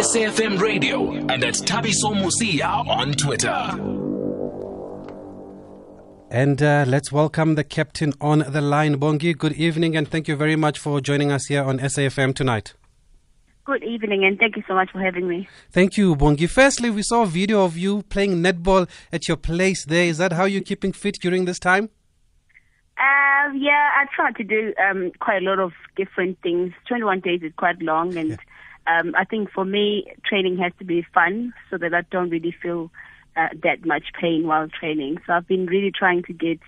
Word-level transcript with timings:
SAFM 0.00 0.58
Radio 0.58 1.12
and 1.12 1.44
at 1.44 1.56
Thabiso 1.56 2.14
Mosia 2.14 2.86
on 2.88 3.12
Twitter. 3.12 3.52
And 6.30 6.62
uh, 6.62 6.86
let's 6.88 7.12
welcome 7.12 7.54
the 7.54 7.64
captain 7.64 8.14
on 8.18 8.38
the 8.38 8.62
line. 8.62 8.96
Bongi, 8.96 9.36
good 9.36 9.52
evening 9.52 9.98
and 9.98 10.08
thank 10.08 10.26
you 10.26 10.36
very 10.36 10.56
much 10.56 10.78
for 10.78 11.02
joining 11.02 11.30
us 11.30 11.48
here 11.48 11.62
on 11.62 11.80
SAFM 11.80 12.34
tonight. 12.34 12.72
Good 13.66 13.84
evening 13.84 14.24
and 14.24 14.38
thank 14.38 14.56
you 14.56 14.62
so 14.66 14.72
much 14.72 14.90
for 14.90 15.00
having 15.00 15.28
me. 15.28 15.46
Thank 15.70 15.98
you, 15.98 16.16
Bongi. 16.16 16.48
Firstly, 16.48 16.88
we 16.88 17.02
saw 17.02 17.24
a 17.24 17.26
video 17.26 17.62
of 17.62 17.76
you 17.76 18.00
playing 18.04 18.36
netball 18.42 18.88
at 19.12 19.28
your 19.28 19.36
place 19.36 19.84
there. 19.84 20.06
Is 20.06 20.16
that 20.16 20.32
how 20.32 20.46
you're 20.46 20.62
keeping 20.62 20.94
fit 20.94 21.18
during 21.20 21.44
this 21.44 21.58
time? 21.58 21.90
Uh, 22.96 23.52
yeah, 23.54 23.90
I 23.96 24.06
try 24.16 24.32
to 24.32 24.44
do 24.44 24.72
um, 24.82 25.12
quite 25.20 25.42
a 25.42 25.44
lot 25.44 25.58
of 25.58 25.72
different 25.94 26.38
things. 26.40 26.72
21 26.88 27.20
days 27.20 27.42
is 27.42 27.52
quite 27.58 27.82
long, 27.82 28.16
and 28.16 28.30
yeah. 28.30 28.36
Um, 28.86 29.14
I 29.16 29.24
think 29.24 29.50
for 29.50 29.64
me, 29.64 30.12
training 30.24 30.58
has 30.58 30.72
to 30.78 30.84
be 30.84 31.06
fun 31.14 31.52
so 31.70 31.78
that 31.78 31.94
I 31.94 32.02
don't 32.10 32.30
really 32.30 32.54
feel 32.62 32.90
uh, 33.36 33.48
that 33.62 33.84
much 33.84 34.04
pain 34.18 34.46
while 34.46 34.68
training. 34.68 35.18
So 35.26 35.34
I've 35.34 35.46
been 35.46 35.66
really 35.66 35.92
trying 35.92 36.22
to 36.24 36.32
get 36.32 36.58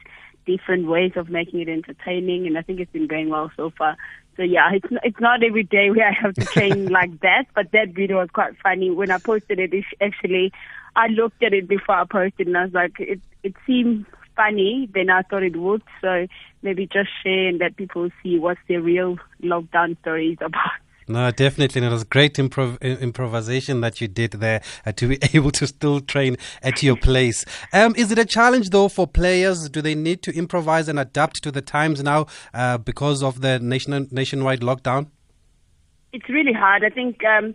different 0.47 0.87
ways 0.87 1.13
of 1.17 1.29
making 1.29 1.61
it 1.61 1.69
entertaining, 1.69 2.47
and 2.47 2.59
I 2.59 2.63
think 2.63 2.81
it's 2.81 2.93
been 2.93 3.07
going 3.07 3.31
well 3.31 3.51
so 3.57 3.71
far. 3.77 3.97
So 4.37 4.43
yeah, 4.43 4.71
it's 4.73 4.87
it's 5.03 5.21
not 5.21 5.43
every 5.43 5.65
day 5.65 5.91
where 5.91 6.09
I 6.09 6.13
have 6.13 6.35
to 6.35 6.45
train 6.45 6.87
like 6.91 7.21
that, 7.21 7.45
but 7.55 7.73
that 7.73 7.91
video 7.95 8.19
was 8.19 8.31
quite 8.31 8.57
funny. 8.63 8.91
When 8.91 9.11
I 9.11 9.19
posted 9.19 9.59
it, 9.59 9.73
actually, 10.01 10.53
I 10.97 11.09
looked 11.09 11.43
at 11.43 11.53
it 11.53 11.69
before 11.69 11.97
I 11.97 12.05
posted, 12.05 12.47
and 12.47 12.57
I 12.57 12.65
was 12.65 12.73
like, 12.73 12.99
it 12.99 13.21
it 13.43 13.55
seemed 13.67 14.07
funny 14.37 14.89
than 14.95 15.11
I 15.11 15.23
thought 15.23 15.43
it 15.43 15.57
would. 15.57 15.83
So 16.01 16.27
maybe 16.63 16.87
just 16.87 17.11
share 17.23 17.49
and 17.49 17.59
let 17.59 17.77
people 17.77 18.09
see 18.23 18.39
what's 18.39 18.61
the 18.69 18.79
real 18.79 19.19
lockdown 19.43 19.99
story 20.01 20.33
is 20.33 20.39
about. 20.41 20.82
No, 21.09 21.31
definitely. 21.31 21.81
And 21.81 21.87
it 21.87 21.93
was 21.93 22.05
great 22.05 22.35
improv- 22.35 22.81
improvisation 23.01 23.81
that 23.81 24.01
you 24.01 24.09
did 24.09 24.33
there 24.33 24.63
uh, 24.87 24.93
to 24.93 25.09
be 25.09 25.19
able 25.35 25.51
to 25.53 25.67
still 25.67 26.01
train 26.01 26.37
at 26.63 26.83
your 26.83 26.97
place. 26.97 27.45
Um, 27.73 27.95
is 27.97 28.11
it 28.13 28.19
a 28.19 28.25
challenge 28.25 28.71
though 28.71 28.89
for 28.89 29.07
players? 29.07 29.69
Do 29.69 29.83
they 29.83 29.95
need 29.95 30.23
to 30.23 30.37
improvise 30.37 30.89
and 30.89 30.99
adapt 30.99 31.43
to 31.43 31.51
the 31.51 31.63
times 31.63 32.03
now 32.03 32.27
uh, 32.55 32.79
because 32.79 33.23
of 33.23 33.41
the 33.41 33.59
nation- 33.59 34.09
nationwide 34.11 34.61
lockdown? 34.61 35.09
It's 36.13 36.29
really 36.29 36.53
hard. 36.53 36.85
I 36.85 36.91
think 36.91 37.25
um, 37.25 37.55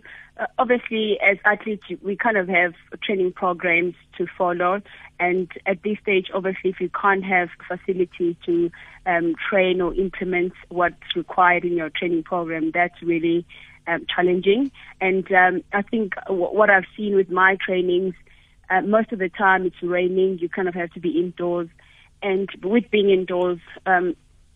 obviously, 0.58 1.18
as 1.20 1.38
athletes, 1.44 1.84
we 2.02 2.16
kind 2.16 2.36
of 2.36 2.48
have 2.48 2.74
training 3.02 3.32
programs 3.32 3.94
to 4.16 4.26
follow. 4.36 4.80
And 5.18 5.50
at 5.66 5.82
this 5.82 5.98
stage, 6.00 6.30
obviously, 6.32 6.70
if 6.70 6.80
you 6.80 6.90
can't 6.90 7.24
have 7.24 7.48
facilities 7.66 8.36
to 8.46 8.70
um, 9.06 9.34
train 9.48 9.80
or 9.80 9.94
implement 9.94 10.52
what's 10.68 11.16
required 11.16 11.64
in 11.64 11.72
your 11.72 11.90
training 11.90 12.22
program, 12.22 12.70
that's 12.72 13.02
really 13.02 13.46
um, 13.86 14.06
challenging. 14.14 14.70
And 15.00 15.30
um, 15.32 15.62
I 15.72 15.82
think 15.82 16.14
w- 16.26 16.42
what 16.42 16.70
I've 16.70 16.86
seen 16.96 17.16
with 17.16 17.30
my 17.30 17.56
trainings, 17.64 18.14
uh, 18.70 18.82
most 18.82 19.12
of 19.12 19.18
the 19.18 19.30
time 19.30 19.66
it's 19.66 19.82
raining. 19.82 20.38
You 20.38 20.48
kind 20.48 20.68
of 20.68 20.74
have 20.74 20.92
to 20.92 21.00
be 21.00 21.18
indoors. 21.18 21.68
And 22.22 22.48
with 22.62 22.90
being 22.90 23.10
indoors, 23.10 23.60
um, 23.86 24.14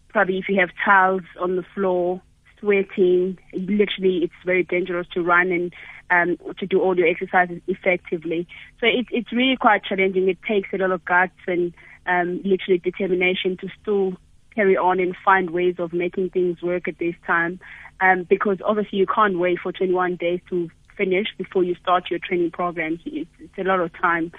probably 0.08 0.38
if 0.38 0.48
you 0.48 0.60
have 0.60 0.70
tiles 0.84 1.22
on 1.40 1.56
the 1.56 1.64
floor, 1.74 2.20
sweating. 2.62 3.38
Literally, 3.52 4.20
it's 4.22 4.32
very 4.46 4.62
dangerous 4.62 5.06
to 5.14 5.22
run 5.22 5.52
and 5.52 5.74
um, 6.10 6.38
to 6.58 6.66
do 6.66 6.80
all 6.80 6.96
your 6.96 7.08
exercises 7.08 7.60
effectively. 7.66 8.46
So 8.80 8.86
it, 8.86 9.06
it's 9.10 9.32
really 9.32 9.56
quite 9.56 9.84
challenging. 9.84 10.28
It 10.28 10.38
takes 10.46 10.68
a 10.72 10.78
lot 10.78 10.92
of 10.92 11.04
guts 11.04 11.32
and 11.46 11.74
um, 12.06 12.40
literally 12.44 12.78
determination 12.78 13.56
to 13.58 13.68
still 13.80 14.14
carry 14.54 14.76
on 14.76 15.00
and 15.00 15.16
find 15.24 15.50
ways 15.50 15.76
of 15.78 15.92
making 15.92 16.30
things 16.30 16.62
work 16.62 16.88
at 16.88 16.98
this 16.98 17.14
time. 17.26 17.60
Um, 18.00 18.24
because 18.28 18.58
obviously 18.64 18.98
you 18.98 19.06
can't 19.06 19.38
wait 19.38 19.58
for 19.62 19.72
21 19.72 20.16
days 20.16 20.40
to 20.50 20.70
finish 20.96 21.28
before 21.38 21.64
you 21.64 21.74
start 21.76 22.10
your 22.10 22.18
training 22.18 22.50
program. 22.50 22.98
It's, 23.04 23.30
it's 23.38 23.58
a 23.58 23.64
lot 23.64 23.80
of 23.80 23.92
time. 24.00 24.32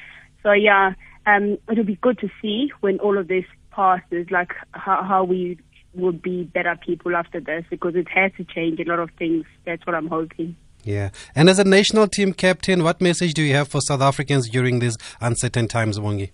So 0.44 0.52
yeah, 0.52 0.94
um, 1.26 1.58
it'll 1.72 1.86
be 1.86 1.96
good 1.96 2.20
to 2.20 2.30
see 2.42 2.72
when 2.82 3.00
all 3.00 3.18
of 3.18 3.28
this 3.28 3.46
passes, 3.72 4.28
like 4.30 4.52
how, 4.72 5.04
how 5.04 5.24
we 5.24 5.58
would 5.96 6.22
be 6.22 6.44
better 6.44 6.78
people 6.86 7.16
after 7.16 7.40
this 7.40 7.66
because 7.70 7.96
it 7.96 8.08
has 8.10 8.32
to 8.38 8.44
change 8.44 8.80
a 8.80 8.84
lot 8.84 9.00
of 9.00 9.12
things. 9.18 9.46
That's 9.66 9.86
what 9.86 9.96
I'm 9.96 10.08
hoping. 10.08 10.56
Yeah. 10.84 11.12
And 11.36 11.50
as 11.50 11.60
a 11.60 11.64
national 11.64 12.08
team 12.08 12.34
captain, 12.34 12.84
what 12.84 13.00
message 13.00 13.34
do 13.34 13.42
you 13.42 13.54
have 13.56 13.70
for 13.70 13.80
South 13.80 14.02
Africans 14.02 14.50
during 14.50 14.80
these 14.80 14.98
uncertain 15.22 15.68
times, 15.68 16.00
Bongi? 16.00 16.32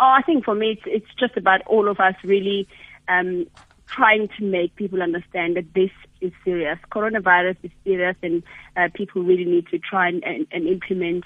Oh, 0.00 0.14
I 0.16 0.22
think 0.22 0.44
for 0.44 0.54
me, 0.54 0.72
it's, 0.72 0.82
it's 0.86 1.14
just 1.18 1.36
about 1.36 1.62
all 1.66 1.88
of 1.88 1.98
us 1.98 2.14
really 2.22 2.68
um, 3.08 3.46
trying 3.86 4.28
to 4.38 4.44
make 4.44 4.76
people 4.76 5.02
understand 5.02 5.56
that 5.56 5.74
this 5.74 5.90
is 6.20 6.32
serious. 6.44 6.78
Coronavirus 6.92 7.56
is 7.64 7.70
serious, 7.84 8.16
and 8.22 8.44
uh, 8.76 8.88
people 8.94 9.22
really 9.22 9.44
need 9.44 9.66
to 9.68 9.78
try 9.78 10.08
and, 10.08 10.22
and, 10.22 10.46
and 10.52 10.68
implement 10.68 11.24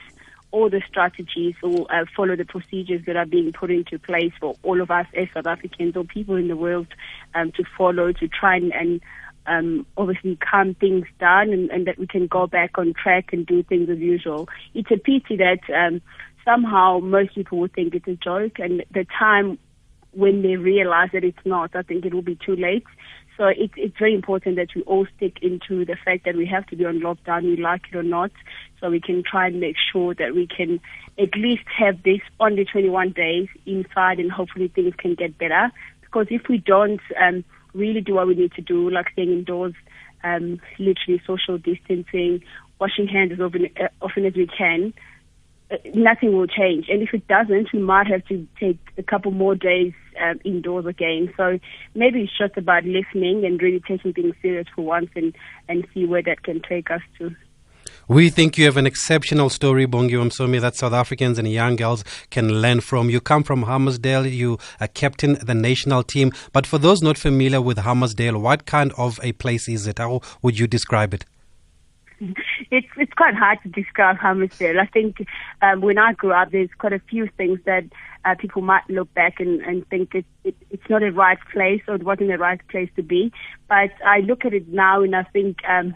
all 0.53 0.71
the 0.71 0.83
strategies 0.87 1.55
or 1.63 1.87
uh, 1.93 2.05
follow 2.15 2.37
the 2.37 2.45
procedures 2.45 3.05
that 3.07 3.17
are 3.17 3.27
being 3.27 3.53
put 3.53 3.71
into 3.71 3.99
place 3.99 4.33
for 4.39 4.55
all 4.63 4.81
of 4.81 4.91
us 4.91 5.07
as 5.17 5.29
South 5.35 5.47
Africans 5.47 5.97
or 5.97 6.05
people 6.05 6.37
in 6.37 6.49
the 6.49 6.57
world 6.57 6.87
um, 7.35 7.51
to 7.53 7.65
follow 7.77 8.13
to 8.13 8.29
try 8.29 8.57
and, 8.57 8.73
and 8.73 9.01
um, 9.47 9.87
obviously 9.97 10.37
calm 10.37 10.75
things 10.75 11.07
down 11.19 11.51
and, 11.51 11.71
and, 11.71 11.87
that 11.87 11.99
we 11.99 12.07
can 12.07 12.27
go 12.27 12.47
back 12.47 12.79
on 12.79 12.95
track 12.95 13.33
and 13.33 13.45
do 13.45 13.63
things 13.63 13.89
as 13.91 13.99
usual. 13.99 14.49
It's 14.75 14.91
a 14.91 14.97
pity 14.97 15.37
that 15.39 15.61
um, 15.75 16.01
somehow 16.45 17.01
most 17.01 17.35
people 17.35 17.59
would 17.59 17.73
think 17.73 17.95
it's 17.95 18.07
a 18.07 18.15
joke 18.15 18.59
and 18.59 18.85
the 18.93 19.05
time 19.19 19.59
when 20.13 20.43
they 20.43 20.57
realize 20.57 21.11
that 21.13 21.25
it's 21.25 21.45
not, 21.45 21.75
I 21.75 21.83
think 21.83 22.05
it 22.05 22.15
will 22.15 22.23
be 22.23 22.39
too 22.45 22.57
late. 22.57 22.85
So 23.37 23.47
it's 23.47 23.73
it's 23.77 23.99
very 23.99 24.15
important 24.15 24.57
that 24.57 24.69
we 24.75 24.83
all 24.83 25.07
stick 25.17 25.39
into 25.41 25.85
the 25.85 25.97
fact 26.05 26.25
that 26.27 26.37
we 26.37 26.47
have 26.47 26.67
to 26.67 26.77
be 26.77 26.85
on 26.85 27.01
lockdown, 27.01 27.45
we 27.45 27.57
like 27.57 27.83
it 27.91 27.97
or 27.97 28.03
not, 28.03 28.31
so 28.79 28.91
we 28.91 29.01
can 29.01 29.23
try 29.23 29.47
and 29.47 29.59
make 29.59 29.77
sure 29.91 30.15
that 30.15 30.35
we 30.35 30.47
can 30.47 30.81
at 31.19 31.35
least 31.35 31.65
have 31.77 32.03
this 32.03 32.21
only 32.41 32.65
21 32.65 33.13
days 33.13 33.49
inside, 33.65 34.19
and 34.19 34.31
hopefully 34.31 34.69
things 34.69 34.95
can 34.99 35.15
get 35.15 35.39
better. 35.39 35.71
Because 36.03 36.27
if 36.31 36.49
we 36.49 36.59
don't 36.59 37.01
um, 37.21 37.43
really 37.75 38.03
do 38.03 38.15
what 38.15 38.27
we 38.27 38.35
need 38.35 38.53
to 38.53 38.63
do, 38.63 38.91
like 38.91 39.11
staying 39.13 39.33
indoors, 39.33 39.75
um, 40.25 40.61
literally 40.79 41.21
social 41.27 41.57
distancing, 41.59 42.43
washing 42.79 43.09
hands 43.09 43.33
as 43.33 43.41
often, 43.41 43.69
uh, 43.81 43.89
often 44.03 44.27
as 44.27 44.35
we 44.35 44.47
can, 44.47 44.93
nothing 45.95 46.37
will 46.37 46.47
change. 46.47 46.89
And 46.89 47.03
if 47.03 47.15
it 47.15 47.27
doesn't, 47.29 47.73
we 47.73 47.79
might 47.79 48.07
have 48.07 48.25
to 48.27 48.47
take 48.59 48.79
a 48.99 49.03
couple 49.03 49.31
more 49.31 49.55
days 49.55 49.93
um, 50.23 50.41
indoors 50.45 50.87
again. 50.87 51.33
So 51.37 51.59
maybe 51.95 52.23
it's 52.23 52.37
just 52.37 52.57
about 52.57 52.85
listening 52.85 53.45
and 53.45 53.61
really 53.61 53.81
taking 53.81 54.13
things 54.13 54.35
serious 54.43 54.67
for 54.75 54.83
once 54.83 55.11
and, 55.15 55.35
and 55.69 55.87
see 55.95 56.05
where 56.05 56.23
that 56.23 56.43
can 56.43 56.61
take 56.61 56.91
us 56.91 57.03
to. 57.19 57.35
We 58.09 58.31
think 58.31 58.59
you 58.59 58.65
have 58.65 58.77
an 58.77 58.87
exceptional 58.87 59.49
story, 59.49 59.87
Bongi 59.87 60.11
Msomi, 60.11 60.61
that 60.61 60.75
South 60.75 60.93
Africans 60.93 61.39
and 61.39 61.51
young 61.51 61.77
girls 61.77 62.05
can 62.31 62.61
learn 62.61 62.81
from. 62.81 63.09
You 63.09 63.21
come 63.21 63.43
from 63.45 63.65
Hammarsdale, 63.65 64.31
you 64.31 64.59
are 64.81 64.89
captain 64.89 65.35
the 65.35 65.55
national 65.55 66.03
team. 66.03 66.33
But 66.53 66.67
for 66.67 66.79
those 66.79 67.01
not 67.01 67.17
familiar 67.17 67.61
with 67.61 67.79
Hammarsdale, 67.79 68.41
what 68.41 68.67
kind 68.67 68.93
of 68.99 69.21
a 69.23 69.33
place 69.33 69.69
is 69.69 69.87
it? 69.87 69.99
How 69.99 70.21
would 70.43 70.59
you 70.59 70.67
describe 70.67 71.15
it? 71.15 71.25
it's 72.73 72.89
it's 72.97 73.13
quite 73.13 73.35
hard 73.35 73.59
to 73.63 73.69
describe 73.69 74.17
Hammarsdale. 74.17 74.81
I 74.81 74.87
think 74.87 75.27
um, 75.61 75.83
when 75.83 75.99
I 75.99 76.15
grew 76.15 76.33
up, 76.33 76.51
there's 76.51 76.71
quite 76.79 76.95
a 76.95 77.01
few 77.01 77.29
things 77.37 77.61
that 77.67 77.85
uh, 78.25 78.35
people 78.39 78.63
might 78.63 78.89
look 78.89 79.13
back 79.13 79.41
and, 79.41 79.61
and 79.61 79.87
think 79.89 80.15
it, 80.15 80.25
it, 80.43 80.57
it's 80.71 80.89
not 80.89 81.03
a 81.03 81.13
right 81.13 81.39
place 81.53 81.83
or 81.87 81.97
it 81.97 82.03
wasn't 82.03 82.31
the 82.31 82.39
right 82.39 82.67
place 82.69 82.89
to 82.97 83.03
be. 83.03 83.31
But 83.69 83.91
I 84.05 84.21
look 84.21 84.47
at 84.47 84.55
it 84.55 84.69
now 84.69 85.03
and 85.03 85.15
I 85.15 85.25
think 85.25 85.59
um, 85.69 85.95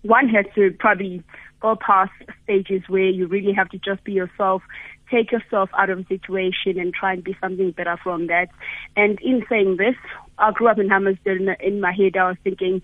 one 0.00 0.30
has 0.30 0.46
to 0.54 0.74
probably 0.78 1.22
go 1.60 1.76
past 1.76 2.12
stages 2.44 2.82
where 2.88 3.10
you 3.10 3.26
really 3.26 3.52
have 3.52 3.68
to 3.70 3.78
just 3.78 4.02
be 4.04 4.12
yourself, 4.12 4.62
take 5.10 5.30
yourself 5.30 5.68
out 5.76 5.90
of 5.90 5.98
a 5.98 6.06
situation 6.06 6.78
and 6.78 6.94
try 6.94 7.12
and 7.12 7.22
be 7.22 7.36
something 7.38 7.72
better 7.72 7.98
from 8.02 8.28
that. 8.28 8.48
And 8.96 9.20
in 9.20 9.44
saying 9.50 9.76
this, 9.76 9.96
I 10.38 10.52
grew 10.52 10.68
up 10.68 10.78
in 10.78 10.88
Hammarsdale. 10.88 11.54
In 11.60 11.80
my 11.82 11.92
head, 11.92 12.16
I 12.16 12.28
was 12.28 12.36
thinking 12.44 12.80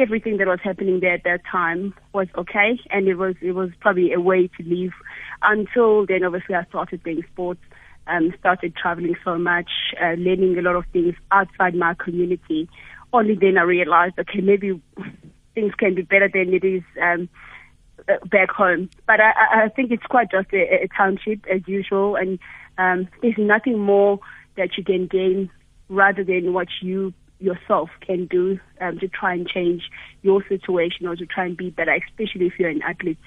everything 0.00 0.38
that 0.38 0.46
was 0.46 0.60
happening 0.62 1.00
there 1.00 1.14
at 1.14 1.24
that 1.24 1.40
time 1.50 1.94
was 2.12 2.28
okay, 2.36 2.80
and 2.90 3.08
it 3.08 3.14
was 3.14 3.34
it 3.40 3.52
was 3.52 3.70
probably 3.80 4.12
a 4.12 4.20
way 4.20 4.48
to 4.56 4.62
live. 4.62 4.92
Until 5.42 6.06
then, 6.06 6.24
obviously, 6.24 6.54
I 6.54 6.64
started 6.64 7.02
playing 7.02 7.24
sports, 7.32 7.60
um, 8.06 8.32
started 8.38 8.74
traveling 8.76 9.16
so 9.24 9.38
much, 9.38 9.70
uh, 10.02 10.14
learning 10.18 10.58
a 10.58 10.62
lot 10.62 10.76
of 10.76 10.84
things 10.92 11.14
outside 11.30 11.74
my 11.74 11.94
community. 11.94 12.68
Only 13.12 13.34
then 13.34 13.58
I 13.58 13.62
realized, 13.62 14.18
okay, 14.18 14.40
maybe 14.40 14.80
things 15.54 15.74
can 15.74 15.94
be 15.94 16.02
better 16.02 16.28
than 16.32 16.52
it 16.52 16.64
is 16.64 16.82
um, 17.02 17.28
uh, 18.08 18.24
back 18.26 18.50
home. 18.50 18.90
But 19.06 19.20
I, 19.20 19.64
I 19.64 19.68
think 19.68 19.90
it's 19.90 20.04
quite 20.04 20.30
just 20.30 20.52
a, 20.52 20.84
a 20.84 20.88
township 20.96 21.46
as 21.46 21.62
usual, 21.66 22.16
and 22.16 22.38
um, 22.78 23.08
there's 23.22 23.38
nothing 23.38 23.78
more 23.78 24.20
that 24.56 24.76
you 24.76 24.84
can 24.84 25.06
gain 25.06 25.50
rather 25.88 26.24
than 26.24 26.52
what 26.52 26.68
you 26.82 27.14
yourself 27.40 27.90
can 28.00 28.26
do 28.26 28.58
um, 28.80 28.98
to 28.98 29.08
try 29.08 29.32
and 29.34 29.48
change 29.48 29.90
your 30.22 30.44
situation 30.48 31.06
or 31.06 31.16
to 31.16 31.26
try 31.26 31.46
and 31.46 31.56
be 31.56 31.70
better, 31.70 31.96
especially 32.08 32.46
if 32.46 32.58
you're 32.58 32.68
an 32.68 32.82
athlete. 32.82 33.18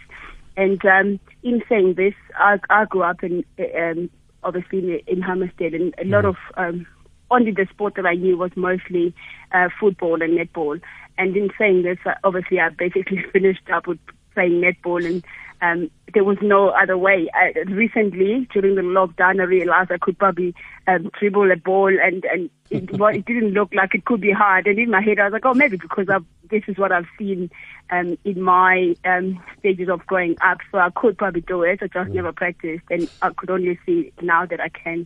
And 0.58 0.84
um, 0.86 1.20
in 1.44 1.64
saying 1.70 1.94
this, 1.96 2.14
I, 2.36 2.60
I 2.70 2.86
grew 2.86 3.04
up 3.04 3.24
in 3.24 3.44
um, 3.78 4.10
obviously 4.44 4.80
in, 4.80 5.00
in 5.08 5.22
Hammarsdale, 5.22 5.76
and 5.76 5.94
a 5.98 6.06
lot 6.06 6.26
mm. 6.26 6.30
of 6.30 6.36
um, 6.58 6.86
only 7.30 7.52
the 7.52 7.68
sport 7.70 7.96
that 7.96 8.06
I 8.06 8.16
knew 8.16 8.38
was 8.38 8.52
mostly 8.56 9.14
uh, 9.54 9.70
football 9.80 10.22
and 10.22 10.38
netball. 10.38 10.82
And 11.18 11.36
in 11.36 11.50
saying 11.58 11.84
this, 11.84 11.98
uh, 12.06 12.16
obviously 12.24 12.60
I 12.60 12.70
basically 12.70 13.24
finished 13.34 13.70
up 13.74 13.88
with 13.88 14.00
playing 14.34 14.62
netball 14.62 15.06
and 15.06 15.24
um, 15.62 15.92
there 16.14 16.24
was 16.24 16.38
no 16.42 16.70
other 16.70 16.98
way. 16.98 17.30
I, 17.34 17.54
recently, 17.70 18.48
during 18.52 18.76
the 18.76 18.82
lockdown, 18.82 19.40
I 19.40 19.44
realized 19.44 19.92
I 19.92 19.98
could 20.00 20.18
probably 20.18 20.56
um, 20.88 21.12
dribble 21.20 21.52
a 21.52 21.56
ball, 21.56 21.88
and 21.88 22.26
and 22.26 22.50
it, 22.70 22.92
well, 22.98 23.14
it 23.14 23.26
didn't 23.26 23.52
look 23.52 23.74
like 23.74 23.94
it 23.94 24.06
could 24.06 24.22
be 24.22 24.32
hard. 24.32 24.68
And 24.68 24.80
in 24.80 24.90
my 24.90 25.02
head, 25.02 25.20
I 25.20 25.26
was 25.26 25.34
like, 25.34 25.46
oh, 25.46 25.54
maybe 25.54 25.78
because 25.78 26.10
I've, 26.10 26.26
this 26.50 26.64
is 26.68 26.78
what 26.78 26.92
I've 26.92 27.06
seen 27.18 27.52
um, 27.92 28.18
in 28.26 28.42
my 28.42 28.96
um, 29.06 29.42
stages 29.60 29.88
of 29.88 30.06
growing 30.08 30.36
up, 30.42 30.58
so 30.72 30.80
I 30.80 30.90
could 30.90 31.18
probably 31.18 31.42
do 31.42 31.62
it. 31.62 31.80
I 31.82 31.88
just 31.88 32.10
mm. 32.10 32.16
never 32.16 32.34
practiced, 32.34 32.84
and 32.90 33.10
I 33.22 33.30
could 33.30 33.52
only 33.52 33.80
see 33.86 34.12
now 34.22 34.46
that 34.46 34.60
I 34.60 34.70
can. 34.70 35.06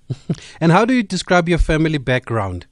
and 0.60 0.72
how 0.72 0.84
do 0.84 0.94
you 0.94 1.02
describe 1.02 1.48
your 1.48 1.58
family 1.58 1.98
background? 1.98 2.66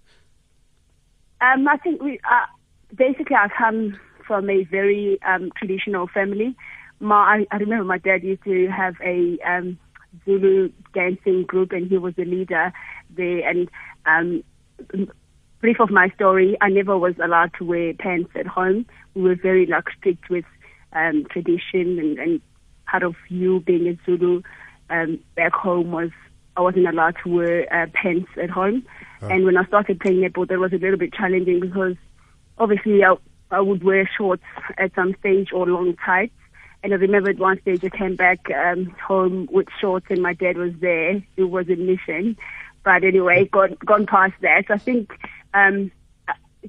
Um, 1.40 1.66
I 1.68 1.76
think 1.78 2.02
we 2.02 2.18
uh, 2.30 2.46
basically 2.94 3.36
I 3.36 3.48
come 3.56 3.98
from 4.26 4.50
a 4.50 4.64
very 4.64 5.18
um, 5.22 5.50
traditional 5.56 6.06
family 6.08 6.54
my 7.00 7.47
I, 7.50 7.56
remember 7.56 7.85
my 7.85 7.99
dad 7.99 8.23
used 8.23 8.44
to 8.44 8.69
have 8.69 8.94
a 9.05 9.38
um, 9.47 9.79
Zulu 10.25 10.70
dancing 10.94 11.44
group, 11.44 11.73
and 11.73 11.88
he 11.88 11.99
was 11.99 12.14
the 12.14 12.25
leader 12.25 12.73
there. 13.17 13.49
And 13.49 13.69
um, 14.06 14.43
brief 15.61 15.81
of 15.81 15.91
my 15.91 16.11
story, 16.11 16.56
I 16.61 16.69
never 16.69 16.97
was 16.97 17.14
allowed 17.23 17.52
to 17.58 17.64
wear 17.64 17.94
pants 17.94 18.31
at 18.35 18.47
home. 18.47 18.87
We 19.14 19.23
were 19.23 19.35
very 19.35 19.67
like 19.67 19.85
strict 19.99 20.29
with 20.31 20.44
um, 20.93 21.26
tradition, 21.31 21.99
and, 21.99 22.19
and 22.19 22.41
part 22.87 23.02
of 23.02 23.14
you 23.29 23.61
being 23.61 23.87
a 23.88 23.99
Zulu 24.05 24.43
um, 24.91 25.19
back 25.37 25.52
home 25.52 25.93
was 25.93 26.11
I 26.56 26.61
wasn't 26.61 26.88
allowed 26.88 27.17
to 27.25 27.35
wear 27.35 27.73
uh, 27.73 27.87
pants 27.94 28.29
at 28.41 28.50
home. 28.50 28.85
Oh. 29.23 29.29
And 29.29 29.44
when 29.44 29.56
I 29.56 29.64
started 29.64 30.00
playing 30.00 30.20
netball, 30.20 30.49
that 30.49 30.58
was 30.58 30.73
a 30.73 30.79
little 30.79 30.99
bit 30.99 31.14
challenging 31.14 31.61
because 31.61 31.97
obviously 32.58 33.02
I, 33.05 33.14
I 33.50 33.61
would 33.61 33.82
wear 33.85 34.08
shorts 34.19 34.43
at 34.76 34.94
some 34.94 35.14
stage 35.20 35.50
or 35.52 35.67
long 35.67 35.97
tights 36.05 36.35
and 36.82 36.92
I 36.92 36.96
remember 36.96 37.30
at 37.30 37.38
one 37.38 37.60
stage 37.60 37.84
I 37.84 37.90
came 37.90 38.16
back 38.16 38.50
um, 38.50 38.94
home 39.06 39.48
with 39.50 39.66
shorts 39.80 40.06
and 40.08 40.22
my 40.22 40.32
dad 40.32 40.56
was 40.56 40.72
there. 40.80 41.22
It 41.36 41.44
was 41.44 41.68
a 41.68 41.76
mission. 41.76 42.36
But 42.84 43.04
anyway, 43.04 43.44
gone, 43.46 43.76
gone 43.84 44.06
past 44.06 44.34
that. 44.40 44.64
I 44.70 44.78
think 44.78 45.12
um, 45.52 45.90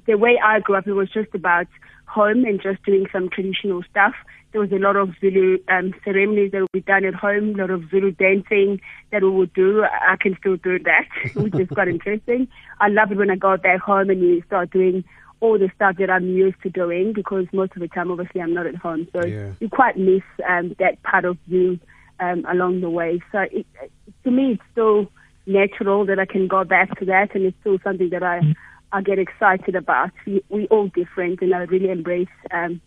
the 0.06 0.16
way 0.16 0.38
I 0.42 0.60
grew 0.60 0.76
up, 0.76 0.86
it 0.86 0.92
was 0.92 1.10
just 1.10 1.34
about 1.34 1.66
home 2.06 2.44
and 2.44 2.60
just 2.60 2.82
doing 2.84 3.06
some 3.10 3.30
traditional 3.30 3.82
stuff. 3.90 4.14
There 4.52 4.60
was 4.60 4.70
a 4.70 4.78
lot 4.78 4.96
of 4.96 5.14
Zulu 5.18 5.58
um, 5.68 5.94
ceremonies 6.04 6.52
that 6.52 6.60
would 6.60 6.72
be 6.72 6.82
done 6.82 7.06
at 7.06 7.14
home, 7.14 7.54
a 7.54 7.58
lot 7.58 7.70
of 7.70 7.88
Zulu 7.88 8.10
dancing 8.10 8.82
that 9.10 9.22
we 9.22 9.30
would 9.30 9.54
do. 9.54 9.82
I 9.82 10.16
can 10.20 10.36
still 10.38 10.56
do 10.56 10.78
that, 10.80 11.06
which 11.34 11.54
is 11.54 11.68
quite 11.68 11.88
interesting. 11.88 12.48
I 12.78 12.88
love 12.88 13.10
it 13.12 13.16
when 13.16 13.30
I 13.30 13.36
go 13.36 13.56
back 13.56 13.80
home 13.80 14.10
and 14.10 14.20
you 14.20 14.42
start 14.46 14.70
doing 14.70 15.04
all 15.42 15.58
the 15.58 15.70
stuff 15.74 15.96
that 15.98 16.08
I'm 16.08 16.28
used 16.28 16.62
to 16.62 16.70
doing 16.70 17.12
because 17.12 17.46
most 17.52 17.72
of 17.74 17.80
the 17.80 17.88
time, 17.88 18.12
obviously, 18.12 18.40
I'm 18.40 18.54
not 18.54 18.64
at 18.64 18.76
home. 18.76 19.08
So 19.12 19.26
yeah. 19.26 19.50
you 19.58 19.68
quite 19.68 19.98
miss 19.98 20.22
um, 20.48 20.74
that 20.78 21.02
part 21.02 21.24
of 21.24 21.36
you 21.48 21.80
um, 22.20 22.46
along 22.48 22.80
the 22.80 22.88
way. 22.88 23.20
So 23.32 23.40
it, 23.40 23.66
to 24.22 24.30
me, 24.30 24.52
it's 24.52 24.62
still 24.70 25.10
natural 25.44 26.06
that 26.06 26.20
I 26.20 26.26
can 26.26 26.46
go 26.46 26.62
back 26.62 26.96
to 27.00 27.04
that, 27.06 27.34
and 27.34 27.44
it's 27.44 27.56
still 27.60 27.78
something 27.82 28.08
that 28.10 28.22
I 28.22 28.54
I 28.92 29.02
get 29.02 29.18
excited 29.18 29.74
about. 29.74 30.12
We 30.26 30.44
we 30.48 30.68
all 30.68 30.86
different, 30.86 31.42
and 31.42 31.52
I 31.52 31.62
really 31.62 31.90
embrace 31.90 32.36
um, 32.52 32.80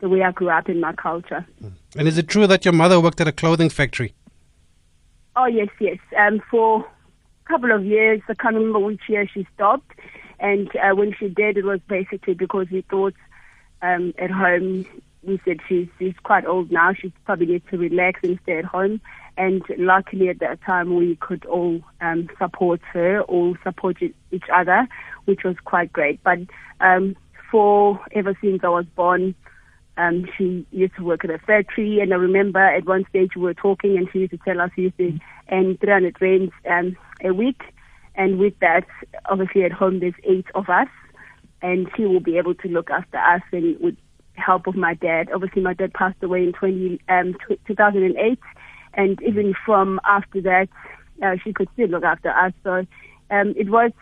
the 0.00 0.08
way 0.08 0.22
I 0.22 0.32
grew 0.32 0.50
up 0.50 0.68
in 0.68 0.80
my 0.80 0.94
culture. 0.94 1.46
And 1.96 2.08
is 2.08 2.18
it 2.18 2.26
true 2.26 2.48
that 2.48 2.64
your 2.64 2.74
mother 2.74 3.00
worked 3.00 3.20
at 3.20 3.28
a 3.28 3.32
clothing 3.32 3.70
factory? 3.70 4.14
Oh 5.36 5.46
yes, 5.46 5.68
yes. 5.80 5.98
Um, 6.18 6.42
for 6.50 6.80
a 6.80 7.48
couple 7.48 7.70
of 7.70 7.84
years, 7.84 8.20
I 8.28 8.34
can't 8.34 8.56
remember 8.56 8.80
which 8.80 9.02
year 9.08 9.28
she 9.32 9.46
stopped 9.54 9.92
and 10.38 10.68
uh, 10.76 10.94
when 10.94 11.14
she 11.18 11.28
did, 11.28 11.56
it 11.56 11.64
was 11.64 11.80
basically 11.88 12.34
because 12.34 12.66
we 12.70 12.82
thought 12.82 13.14
um, 13.82 14.14
at 14.18 14.30
home, 14.30 14.86
we 15.22 15.40
said 15.44 15.60
she's, 15.68 15.88
she's 15.98 16.14
quite 16.22 16.46
old 16.46 16.70
now. 16.70 16.92
She 16.92 17.12
probably 17.24 17.46
needs 17.46 17.64
to 17.70 17.78
relax 17.78 18.20
and 18.22 18.38
stay 18.42 18.58
at 18.58 18.64
home. 18.64 19.00
And 19.36 19.62
luckily 19.78 20.28
at 20.28 20.38
that 20.40 20.62
time, 20.62 20.96
we 20.96 21.16
could 21.16 21.44
all 21.46 21.80
um, 22.00 22.28
support 22.38 22.80
her, 22.92 23.22
all 23.22 23.56
support 23.64 23.96
each 24.02 24.44
other, 24.52 24.86
which 25.24 25.42
was 25.44 25.56
quite 25.64 25.92
great. 25.92 26.22
But 26.22 26.38
um, 26.80 27.16
for 27.50 28.00
ever 28.12 28.36
since 28.40 28.62
I 28.62 28.68
was 28.68 28.86
born, 28.94 29.34
um, 29.96 30.26
she 30.36 30.66
used 30.70 30.96
to 30.96 31.04
work 31.04 31.24
at 31.24 31.30
a 31.30 31.38
factory, 31.38 32.00
and 32.00 32.12
I 32.12 32.16
remember 32.16 32.58
at 32.58 32.84
one 32.84 33.04
stage 33.08 33.36
we 33.36 33.42
were 33.42 33.54
talking, 33.54 33.96
and 33.96 34.08
she 34.12 34.20
used 34.20 34.32
to 34.32 34.38
tell 34.38 34.60
us 34.60 34.70
used 34.76 34.96
to 34.98 35.18
earn 35.52 35.76
300 35.78 36.20
rands 36.20 36.52
um, 36.68 36.96
a 37.22 37.32
week, 37.32 37.62
and 38.14 38.38
with 38.38 38.58
that, 38.60 38.86
obviously 39.26 39.64
at 39.64 39.72
home 39.72 40.00
there's 40.00 40.14
eight 40.24 40.46
of 40.54 40.68
us, 40.68 40.88
and 41.62 41.88
she 41.96 42.04
will 42.04 42.20
be 42.20 42.38
able 42.38 42.54
to 42.54 42.68
look 42.68 42.90
after 42.90 43.16
us 43.16 43.42
and 43.52 43.78
with 43.80 43.96
help 44.34 44.66
of 44.66 44.76
my 44.76 44.94
dad. 44.94 45.28
Obviously, 45.32 45.62
my 45.62 45.74
dad 45.74 45.92
passed 45.94 46.22
away 46.22 46.42
in 46.42 46.52
20, 46.52 47.00
um, 47.08 47.36
2008, 47.66 48.38
and 48.94 49.22
even 49.22 49.54
from 49.64 50.00
after 50.04 50.40
that, 50.42 50.68
uh, 51.22 51.36
she 51.42 51.52
could 51.52 51.68
still 51.74 51.88
look 51.88 52.04
after 52.04 52.30
us. 52.30 52.52
So 52.62 52.86
um, 53.30 53.54
it 53.56 53.70
was 53.70 53.92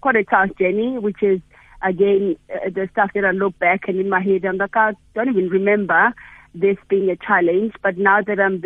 quite 0.00 0.16
a 0.16 0.24
tough 0.24 0.50
journey, 0.58 0.98
which 0.98 1.22
is 1.22 1.40
again 1.82 2.36
uh, 2.54 2.70
the 2.70 2.88
stuff 2.92 3.10
that 3.14 3.24
I 3.24 3.30
look 3.30 3.58
back 3.58 3.88
and 3.88 3.98
in 3.98 4.08
my 4.08 4.20
head, 4.20 4.44
I'm 4.44 4.58
like, 4.58 4.76
I 4.76 4.92
don't 5.14 5.28
even 5.30 5.48
remember 5.48 6.12
this 6.54 6.76
being 6.88 7.10
a 7.10 7.16
challenge. 7.16 7.74
But 7.82 7.96
now 7.98 8.22
that 8.22 8.40
I'm 8.40 8.62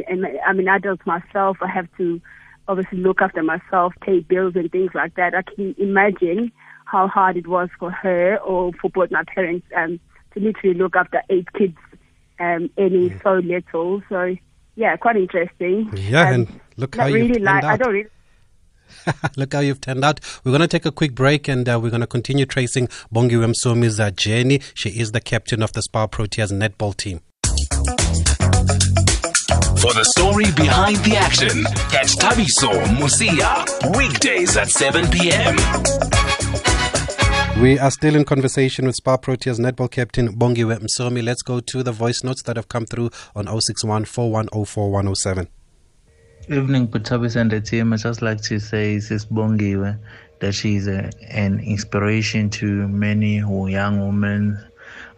I'm 0.47 0.59
an 0.59 0.69
adult 0.69 1.01
myself, 1.07 1.59
I 1.61 1.69
have 1.69 1.89
to 1.99 2.21
obviously 2.69 2.99
look 2.99 3.21
after 3.21 3.43
myself, 3.43 3.93
pay 4.01 4.21
bills 4.21 4.55
and 4.57 4.71
things 4.71 4.91
like 4.95 5.15
that. 5.15 5.35
I 5.35 5.43
can 5.43 5.75
imagine 5.79 6.53
how 6.87 7.09
hard 7.09 7.37
it 7.37 7.47
was 7.47 7.69
for 7.79 7.91
her 7.91 8.39
or 8.39 8.73
for 8.81 8.91
both 8.91 9.11
my 9.11 9.25
parents 9.35 9.67
um, 9.77 9.99
to 10.33 10.41
literally 10.41 10.77
look 10.77 10.97
after 10.97 11.23
eight 11.31 11.53
kids, 11.53 11.77
um, 12.39 12.71
any 12.77 13.09
yeah. 13.09 13.19
so 13.23 13.35
little. 13.35 14.03
So 14.09 14.37
yeah, 14.77 14.97
quite 14.97 15.17
interesting. 15.17 15.91
Yeah, 15.97 16.29
um, 16.29 16.35
and 16.35 16.61
look 16.77 16.97
how 16.97 17.07
really 17.07 17.29
you've 17.29 17.43
like, 17.43 17.63
turned 17.63 17.65
out. 17.65 17.65
I 17.65 17.77
don't 17.77 17.93
really 17.93 18.11
Look 19.37 19.53
how 19.53 19.61
you've 19.61 19.81
turned 19.81 20.05
out. 20.05 20.21
We're 20.45 20.53
going 20.53 20.61
to 20.61 20.69
take 20.69 20.87
a 20.87 20.93
quick 20.93 21.15
break 21.15 21.49
and 21.49 21.69
uh, 21.69 21.79
we're 21.83 21.91
going 21.91 22.01
to 22.01 22.07
continue 22.07 22.47
tracing 22.47 22.89
Bongiwe 23.13 23.53
Msomi's 23.53 24.01
uh, 24.01 24.11
journey. 24.11 24.61
She 24.75 24.91
is 24.91 25.13
the 25.13 25.21
captain 25.21 25.63
of 25.63 25.73
the 25.73 25.83
Spar 25.83 26.09
Proteas 26.09 26.53
netball 26.53 26.97
team. 26.97 27.21
For 29.85 29.93
the 29.93 30.05
story 30.17 30.51
behind 30.53 30.97
the 31.05 31.15
action, 31.15 31.63
catch 31.91 32.17
Thabiso 32.17 32.73
Mosia, 32.97 33.67
weekdays 33.95 34.57
at 34.57 34.71
7 34.71 35.11
p.m. 35.11 35.57
We 37.61 37.79
are 37.79 37.91
still 37.91 38.17
in 38.17 38.25
conversation 38.25 38.87
with 38.87 38.97
Spar 38.97 39.19
Proteas 39.19 39.59
netball 39.61 39.91
captain 39.91 40.39
Bongiwe 40.39 40.79
Msomi. 40.79 41.23
Let's 41.23 41.43
go 41.43 41.61
to 41.61 41.83
the 41.83 41.93
voice 41.93 42.25
notes 42.25 42.41
that 42.45 42.57
have 42.57 42.69
come 42.69 42.87
through 42.87 43.11
on 43.37 43.45
061 43.47 44.07
4104 44.07 45.49
Evening, 46.49 46.89
Putabis 46.89 47.37
and 47.37 47.51
the 47.51 47.61
team. 47.61 47.93
I 47.93 47.97
just 47.99 48.23
like 48.23 48.41
to 48.45 48.59
say, 48.59 48.99
Sis 49.01 49.27
Bongiwe, 49.27 49.99
that 50.41 50.55
she's 50.55 50.89
a, 50.89 51.11
an 51.29 51.61
inspiration 51.61 52.49
to 52.49 52.89
many 52.89 53.37
young 53.37 54.01
women 54.01 54.65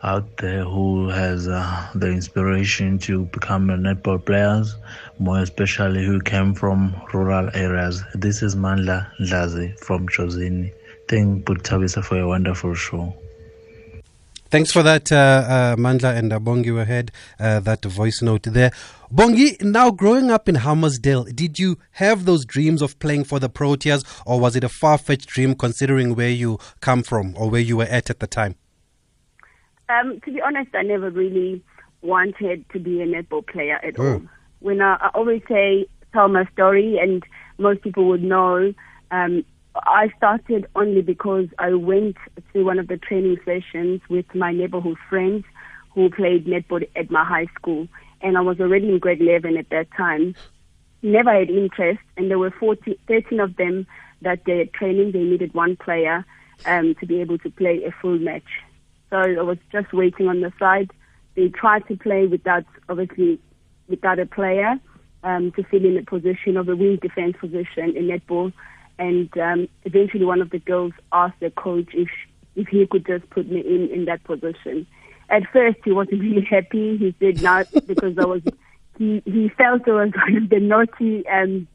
out 0.03 0.37
there 0.39 0.65
who 0.65 1.09
has 1.09 1.49
uh, 1.49 1.89
the 1.95 2.09
inspiration 2.09 2.99
to 3.01 3.25
become 3.27 3.71
a 3.71 3.77
netball 3.77 4.25
players, 4.25 4.77
more 5.19 5.41
especially 5.41 6.05
who 6.05 6.21
came 6.21 6.55
from 6.55 6.95
rural 7.13 7.51
areas. 7.55 8.03
This 8.15 8.43
is 8.43 8.55
Mandla 8.55 9.11
Lazi 9.21 9.79
from 9.81 10.09
Chozini. 10.09 10.73
Thank 11.09 11.45
Butabisa 11.45 12.05
for 12.05 12.19
a 12.19 12.27
wonderful 12.27 12.75
show. 12.75 13.15
Thanks 14.49 14.71
for 14.71 14.85
that, 14.85 15.11
uh, 15.11 15.17
uh, 15.17 15.77
Mandla 15.77 16.17
and 16.17 16.33
uh, 16.33 16.39
Bongi. 16.39 16.73
We 16.73 16.85
heard 16.85 17.11
uh, 17.41 17.59
that 17.61 17.85
voice 17.85 18.23
note 18.23 18.45
there. 18.45 18.71
Bongi, 19.13 19.61
now 19.61 19.91
growing 19.91 20.31
up 20.31 20.49
in 20.49 20.57
Hammarsdale, 20.57 21.35
did 21.35 21.59
you 21.59 21.79
have 21.93 22.27
those 22.27 22.45
dreams 22.45 22.81
of 22.81 22.97
playing 23.01 23.25
for 23.25 23.41
the 23.41 23.51
Proteas, 23.51 24.05
or 24.25 24.39
was 24.39 24.55
it 24.55 24.63
a 24.63 24.69
far 24.69 24.99
fetched 24.99 25.29
dream 25.29 25.57
considering 25.57 26.15
where 26.15 26.31
you 26.31 26.59
come 26.81 27.03
from 27.03 27.35
or 27.37 27.51
where 27.51 27.61
you 27.61 27.77
were 27.77 27.85
at 27.85 28.09
at 28.09 28.21
the 28.21 28.27
time? 28.29 28.55
Um, 29.89 30.21
to 30.25 30.33
be 30.33 30.41
honest, 30.41 30.75
I 30.75 30.83
never 30.83 31.11
really 31.11 31.63
wanted 32.03 32.65
to 32.73 32.79
be 32.79 33.01
a 33.01 33.07
netball 33.07 33.47
player 33.47 33.79
at 33.83 33.99
all. 33.99 34.23
When 34.61 34.81
I, 34.81 34.97
I, 35.01 35.11
always 35.15 35.43
say, 35.49 35.87
tell 36.13 36.29
my 36.29 36.45
story, 36.53 36.99
and 37.01 37.23
most 37.59 37.83
people 37.83 38.09
would 38.09 38.23
know, 38.23 38.73
um, 39.11 39.45
I 39.75 40.11
started 40.17 40.67
only 40.75 41.03
because 41.03 41.47
I 41.59 41.75
went 41.75 42.17
to 42.53 42.65
one 42.65 42.79
of 42.79 42.89
the 42.89 42.97
training 42.97 43.37
sessions 43.45 44.01
with 44.09 44.27
my 44.35 44.53
neighborhood 44.53 44.97
friends 45.09 45.45
who 45.95 46.11
played 46.11 46.47
netball 46.47 46.87
at 46.97 47.11
my 47.11 47.25
high 47.25 47.47
school, 47.59 47.87
and 48.21 48.37
I 48.37 48.41
was 48.41 48.61
already 48.61 48.89
in 48.89 48.99
grade 48.99 49.21
11 49.21 49.57
at 49.57 49.69
that 49.71 49.89
time. 49.97 50.35
Never 51.03 51.33
had 51.33 51.51
interest, 51.51 52.01
and 52.17 52.31
there 52.31 52.39
were 52.39 52.51
40, 52.51 52.99
13 53.07 53.41
of 53.41 53.57
them 53.57 53.87
that 54.23 54.45
day 54.45 54.63
at 54.63 54.73
training. 54.73 55.13
They 55.13 55.23
needed 55.23 55.55
one 55.55 55.77
player 55.77 56.25
um, 56.65 56.95
to 57.01 57.07
be 57.07 57.21
able 57.21 57.39
to 57.39 57.51
play 57.51 57.85
a 57.85 57.93
full 58.01 58.19
match. 58.19 58.63
So 59.11 59.17
I 59.17 59.43
was 59.43 59.59
just 59.73 59.93
waiting 59.93 60.29
on 60.29 60.41
the 60.41 60.53
side. 60.59 60.91
They 61.35 61.49
tried 61.49 61.87
to 61.89 61.97
play 61.97 62.27
without, 62.27 62.65
obviously, 62.89 63.39
without 63.89 64.19
a 64.19 64.27
player 64.27 64.81
um, 65.23 65.53
to 65.53 65.63
fill 65.65 65.85
in 65.85 65.95
the 65.95 66.03
position 66.03 66.57
of 66.57 66.69
a 66.69 66.77
wing 66.77 66.99
defense 67.01 67.37
position 67.39 67.97
in 67.97 68.09
netball. 68.09 68.53
And 68.99 69.37
um, 69.39 69.69
eventually, 69.85 70.25
one 70.25 70.41
of 70.41 70.51
the 70.51 70.59
girls 70.59 70.93
asked 71.13 71.41
the 71.41 71.51
coach 71.51 71.89
if 71.93 72.09
if 72.55 72.69
he 72.69 72.87
could 72.87 73.07
just 73.07 73.29
put 73.31 73.51
me 73.51 73.61
in 73.61 73.91
in 73.91 74.05
that 74.07 74.25
position. 74.25 74.87
at 75.29 75.43
first 75.53 75.79
he 75.85 75.93
wasn't 75.93 76.21
really 76.27 76.45
happy. 76.45 76.97
He 76.97 77.15
said 77.21 77.43
no 77.43 77.65
because 77.87 78.17
I 78.19 78.25
was 78.25 78.43
he 78.99 79.23
he 79.25 79.49
felt 79.51 79.89
I 79.89 79.93
was 79.93 80.13
one 80.27 80.37
of 80.37 80.49
the 80.49 80.61
naughty 80.61 81.27
um, 81.29 81.69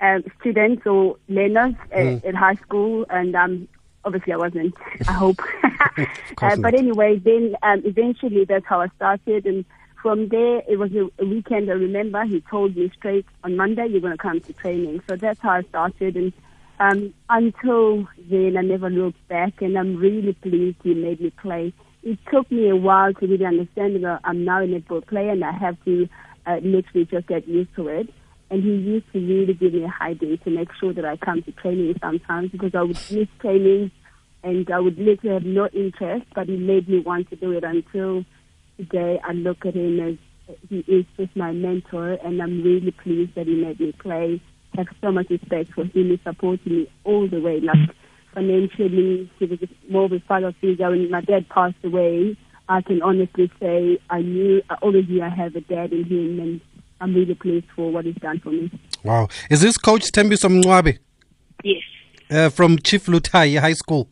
um, 0.00 0.24
students 0.40 0.86
or 0.86 1.16
learners 1.28 1.74
mm. 1.92 2.18
at, 2.18 2.24
at, 2.24 2.34
high 2.34 2.54
school, 2.54 3.06
and 3.10 3.34
um, 3.34 3.68
obviously 4.04 4.32
I 4.32 4.36
wasn't. 4.36 4.74
I 5.06 5.12
hope. 5.12 5.40
uh, 6.42 6.56
but 6.56 6.74
anyway, 6.74 7.18
then 7.18 7.56
um, 7.62 7.82
eventually 7.84 8.44
that's 8.44 8.66
how 8.66 8.80
I 8.80 8.88
started, 8.96 9.46
and 9.46 9.64
from 10.02 10.28
there 10.28 10.62
it 10.68 10.78
was 10.78 10.92
a, 10.92 11.08
a 11.22 11.26
weekend. 11.26 11.70
I 11.70 11.74
remember 11.74 12.24
he 12.24 12.40
told 12.50 12.76
me 12.76 12.90
straight 12.96 13.26
on 13.44 13.56
Monday 13.56 13.86
you're 13.86 14.00
going 14.00 14.16
to 14.16 14.18
come 14.18 14.40
to 14.40 14.52
training. 14.54 15.02
So 15.08 15.16
that's 15.16 15.40
how 15.40 15.50
I 15.50 15.62
started, 15.62 16.16
and 16.16 16.32
um, 16.78 17.14
until 17.28 18.08
then 18.28 18.56
I 18.56 18.62
never 18.62 18.90
looked 18.90 19.26
back, 19.28 19.60
and 19.62 19.78
I'm 19.78 19.96
really 19.96 20.32
pleased 20.34 20.78
he 20.82 20.94
made 20.94 21.20
me 21.20 21.30
play. 21.30 21.72
It 22.02 22.18
took 22.30 22.50
me 22.50 22.70
a 22.70 22.76
while 22.76 23.12
to 23.12 23.26
really 23.26 23.44
understand 23.44 24.02
that 24.02 24.20
I'm 24.24 24.44
now 24.44 24.62
a 24.62 24.66
netball 24.66 25.06
player, 25.06 25.30
and 25.30 25.44
I 25.44 25.52
have 25.52 25.82
to 25.84 26.08
uh, 26.46 26.60
literally 26.62 27.04
just 27.04 27.26
get 27.26 27.46
used 27.46 27.74
to 27.76 27.88
it. 27.88 28.08
And 28.50 28.64
he 28.64 28.70
used 28.70 29.12
to 29.12 29.20
really 29.20 29.54
give 29.54 29.74
me 29.74 29.84
a 29.84 29.88
high 29.88 30.14
day 30.14 30.36
to 30.36 30.50
make 30.50 30.70
sure 30.80 30.92
that 30.92 31.04
I 31.04 31.16
come 31.16 31.42
to 31.42 31.52
training 31.52 31.94
sometimes 32.00 32.50
because 32.50 32.74
I 32.74 32.82
would 32.82 32.98
miss 33.10 33.28
training 33.38 33.92
and 34.42 34.68
I 34.70 34.80
would 34.80 34.98
literally 34.98 35.34
have 35.34 35.44
no 35.44 35.68
interest, 35.68 36.26
but 36.34 36.48
he 36.48 36.56
made 36.56 36.88
me 36.88 36.98
want 36.98 37.30
to 37.30 37.36
do 37.36 37.52
it 37.52 37.62
until 37.62 38.24
today 38.76 39.20
I 39.22 39.32
look 39.32 39.64
at 39.66 39.74
him 39.74 40.00
as 40.00 40.16
he 40.68 40.78
is 40.80 41.04
just 41.16 41.36
my 41.36 41.52
mentor 41.52 42.14
and 42.24 42.42
I'm 42.42 42.62
really 42.62 42.90
pleased 42.90 43.34
that 43.36 43.46
he 43.46 43.54
made 43.54 43.78
me 43.78 43.92
play. 43.92 44.40
I 44.74 44.78
have 44.78 44.88
so 45.00 45.12
much 45.12 45.30
respect 45.30 45.72
for 45.72 45.84
him. 45.84 46.10
He 46.10 46.20
supported 46.24 46.66
me 46.66 46.90
all 47.04 47.28
the 47.28 47.40
way, 47.40 47.60
like 47.60 47.90
financially. 48.34 49.30
He 49.38 49.44
was 49.44 49.58
more 49.88 50.06
of 50.06 50.12
a 50.12 50.20
father 50.20 50.52
figure. 50.60 50.90
When 50.90 51.10
my 51.10 51.20
dad 51.20 51.48
passed 51.48 51.76
away, 51.84 52.36
I 52.68 52.82
can 52.82 53.02
honestly 53.02 53.50
say 53.60 53.98
I 54.08 54.22
knew, 54.22 54.62
I 54.70 54.74
always 54.76 55.08
knew 55.08 55.22
I 55.22 55.28
have 55.28 55.56
a 55.56 55.60
dad 55.60 55.92
in 55.92 56.04
him, 56.04 56.40
and 56.40 56.60
I'm 57.00 57.14
really 57.14 57.34
pleased 57.34 57.66
for 57.74 57.90
what 57.90 58.04
he's 58.04 58.14
done 58.16 58.40
for 58.40 58.50
me. 58.50 58.70
Wow. 59.02 59.28
Is 59.48 59.62
this 59.62 59.78
Coach 59.78 60.12
Tembiso 60.12 60.48
Mncwabe? 60.48 60.98
Yes. 61.64 61.82
Uh, 62.30 62.48
from 62.48 62.78
Chief 62.78 63.06
Lutai 63.06 63.58
High 63.58 63.72
School? 63.72 64.08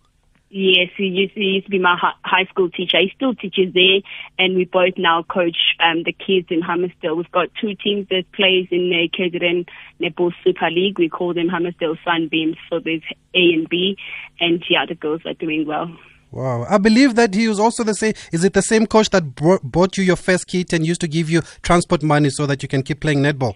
Yes, 0.51 0.89
he 0.97 1.05
used, 1.05 1.35
he 1.35 1.43
used 1.43 1.67
to 1.67 1.71
be 1.71 1.79
my 1.79 1.95
high 2.25 2.47
school 2.47 2.71
teacher. 2.71 2.99
He 2.99 3.13
still 3.15 3.35
teaches 3.35 3.75
there, 3.75 4.01
and 4.39 4.57
we 4.57 4.65
both 4.65 4.95
now 4.97 5.23
coach 5.23 5.59
um, 5.79 6.05
the 6.05 6.13
kids 6.13 6.47
in 6.49 6.63
Hammarsdale. 6.63 7.17
We've 7.17 7.31
got 7.31 7.49
two 7.61 7.75
teams 7.75 8.09
that 8.09 8.25
plays 8.33 8.67
in 8.71 8.89
the 8.89 9.11
KZN 9.13 9.69
Netball 10.01 10.33
Super 10.43 10.71
League. 10.71 10.99
We 10.99 11.11
call 11.11 11.35
them 11.35 11.49
Hammarsdale 11.49 11.99
Sunbeams. 12.03 12.57
So 12.71 12.81
there's 12.81 13.03
A 13.35 13.53
and 13.53 13.69
B, 13.69 13.99
and 14.41 14.65
yeah, 14.71 14.87
the 14.87 14.95
girls 14.95 15.21
are 15.27 15.35
doing 15.35 15.67
well. 15.67 15.95
Wow. 16.31 16.67
I 16.69 16.79
believe 16.79 17.15
that 17.15 17.35
he 17.35 17.49
was 17.49 17.59
also 17.59 17.85
the 17.85 17.95
same. 17.95 18.13
Is 18.33 18.45
it 18.45 18.53
the 18.53 18.63
same 18.63 18.87
coach 18.87 19.11
that 19.11 19.35
brought, 19.35 19.63
bought 19.63 19.97
you 19.97 20.05
your 20.05 20.17
first 20.17 20.47
kit 20.47 20.73
and 20.73 20.87
used 20.87 21.01
to 21.01 21.09
give 21.09 21.31
you 21.31 21.43
transport 21.63 22.03
money 22.03 22.31
so 22.31 22.47
that 22.47 22.63
you 22.63 22.69
can 22.69 22.83
keep 22.83 23.01
playing 23.01 23.21
netball? 23.21 23.55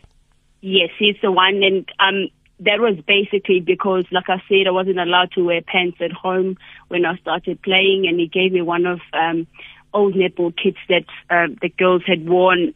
Yes, 0.63 0.91
he's 0.99 1.17
the 1.21 1.31
one. 1.31 1.63
And 1.63 1.89
um, 2.01 2.29
that 2.61 2.81
was 2.81 2.97
basically 3.07 3.61
because, 3.61 4.05
like 4.11 4.29
I 4.29 4.43
said, 4.49 4.67
I 4.67 4.71
wasn't 4.71 4.99
allowed 4.99 5.33
to 5.33 5.45
wear 5.45 5.61
pants 5.61 5.99
at 6.01 6.13
home 6.13 6.57
when 6.89 7.05
I 7.05 7.17
started 7.17 7.61
playing. 7.63 8.07
And 8.09 8.19
he 8.19 8.27
gave 8.27 8.53
me 8.53 8.63
one 8.63 8.87
of 8.87 9.01
um, 9.13 9.47
old 9.93 10.15
netball 10.15 10.55
kits 10.57 10.79
that 10.89 11.05
uh, 11.29 11.53
the 11.61 11.69
girls 11.69 12.03
had 12.07 12.27
worn 12.27 12.73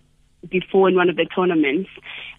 before 0.51 0.91
in 0.91 0.95
one 0.95 1.09
of 1.09 1.17
the 1.17 1.25
tournaments. 1.25 1.89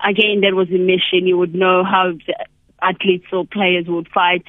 Again, 0.08 0.42
that 0.42 0.54
was 0.54 0.70
a 0.70 0.78
mission. 0.78 1.26
You 1.26 1.38
would 1.40 1.56
know 1.56 1.84
how 1.84 2.12
the 2.12 2.46
athletes 2.84 3.26
or 3.34 3.48
players 3.48 3.88
would 3.88 4.08
fight 4.10 4.46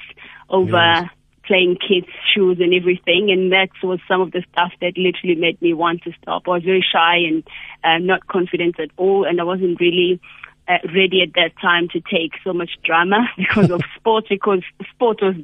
over. 0.50 0.72
Yes 0.72 1.08
playing 1.48 1.76
kids' 1.76 2.06
shoes 2.32 2.58
and 2.60 2.72
everything. 2.72 3.30
And 3.32 3.50
that 3.52 3.70
was 3.82 3.98
some 4.06 4.20
of 4.20 4.30
the 4.30 4.44
stuff 4.52 4.72
that 4.80 4.96
literally 4.96 5.34
made 5.34 5.60
me 5.60 5.74
want 5.74 6.02
to 6.02 6.12
stop. 6.22 6.42
I 6.46 6.50
was 6.50 6.62
very 6.62 6.84
shy 6.92 7.16
and 7.26 7.42
uh, 7.82 7.98
not 7.98 8.26
confident 8.28 8.78
at 8.78 8.90
all, 8.96 9.24
and 9.24 9.40
I 9.40 9.44
wasn't 9.44 9.80
really 9.80 10.20
uh, 10.68 10.78
ready 10.94 11.22
at 11.22 11.32
that 11.34 11.58
time 11.60 11.88
to 11.94 12.00
take 12.00 12.32
so 12.44 12.52
much 12.52 12.70
drama 12.84 13.26
because 13.36 13.70
of 13.70 13.82
sport, 13.96 14.26
because 14.28 14.62
sport 14.94 15.18
was 15.22 15.34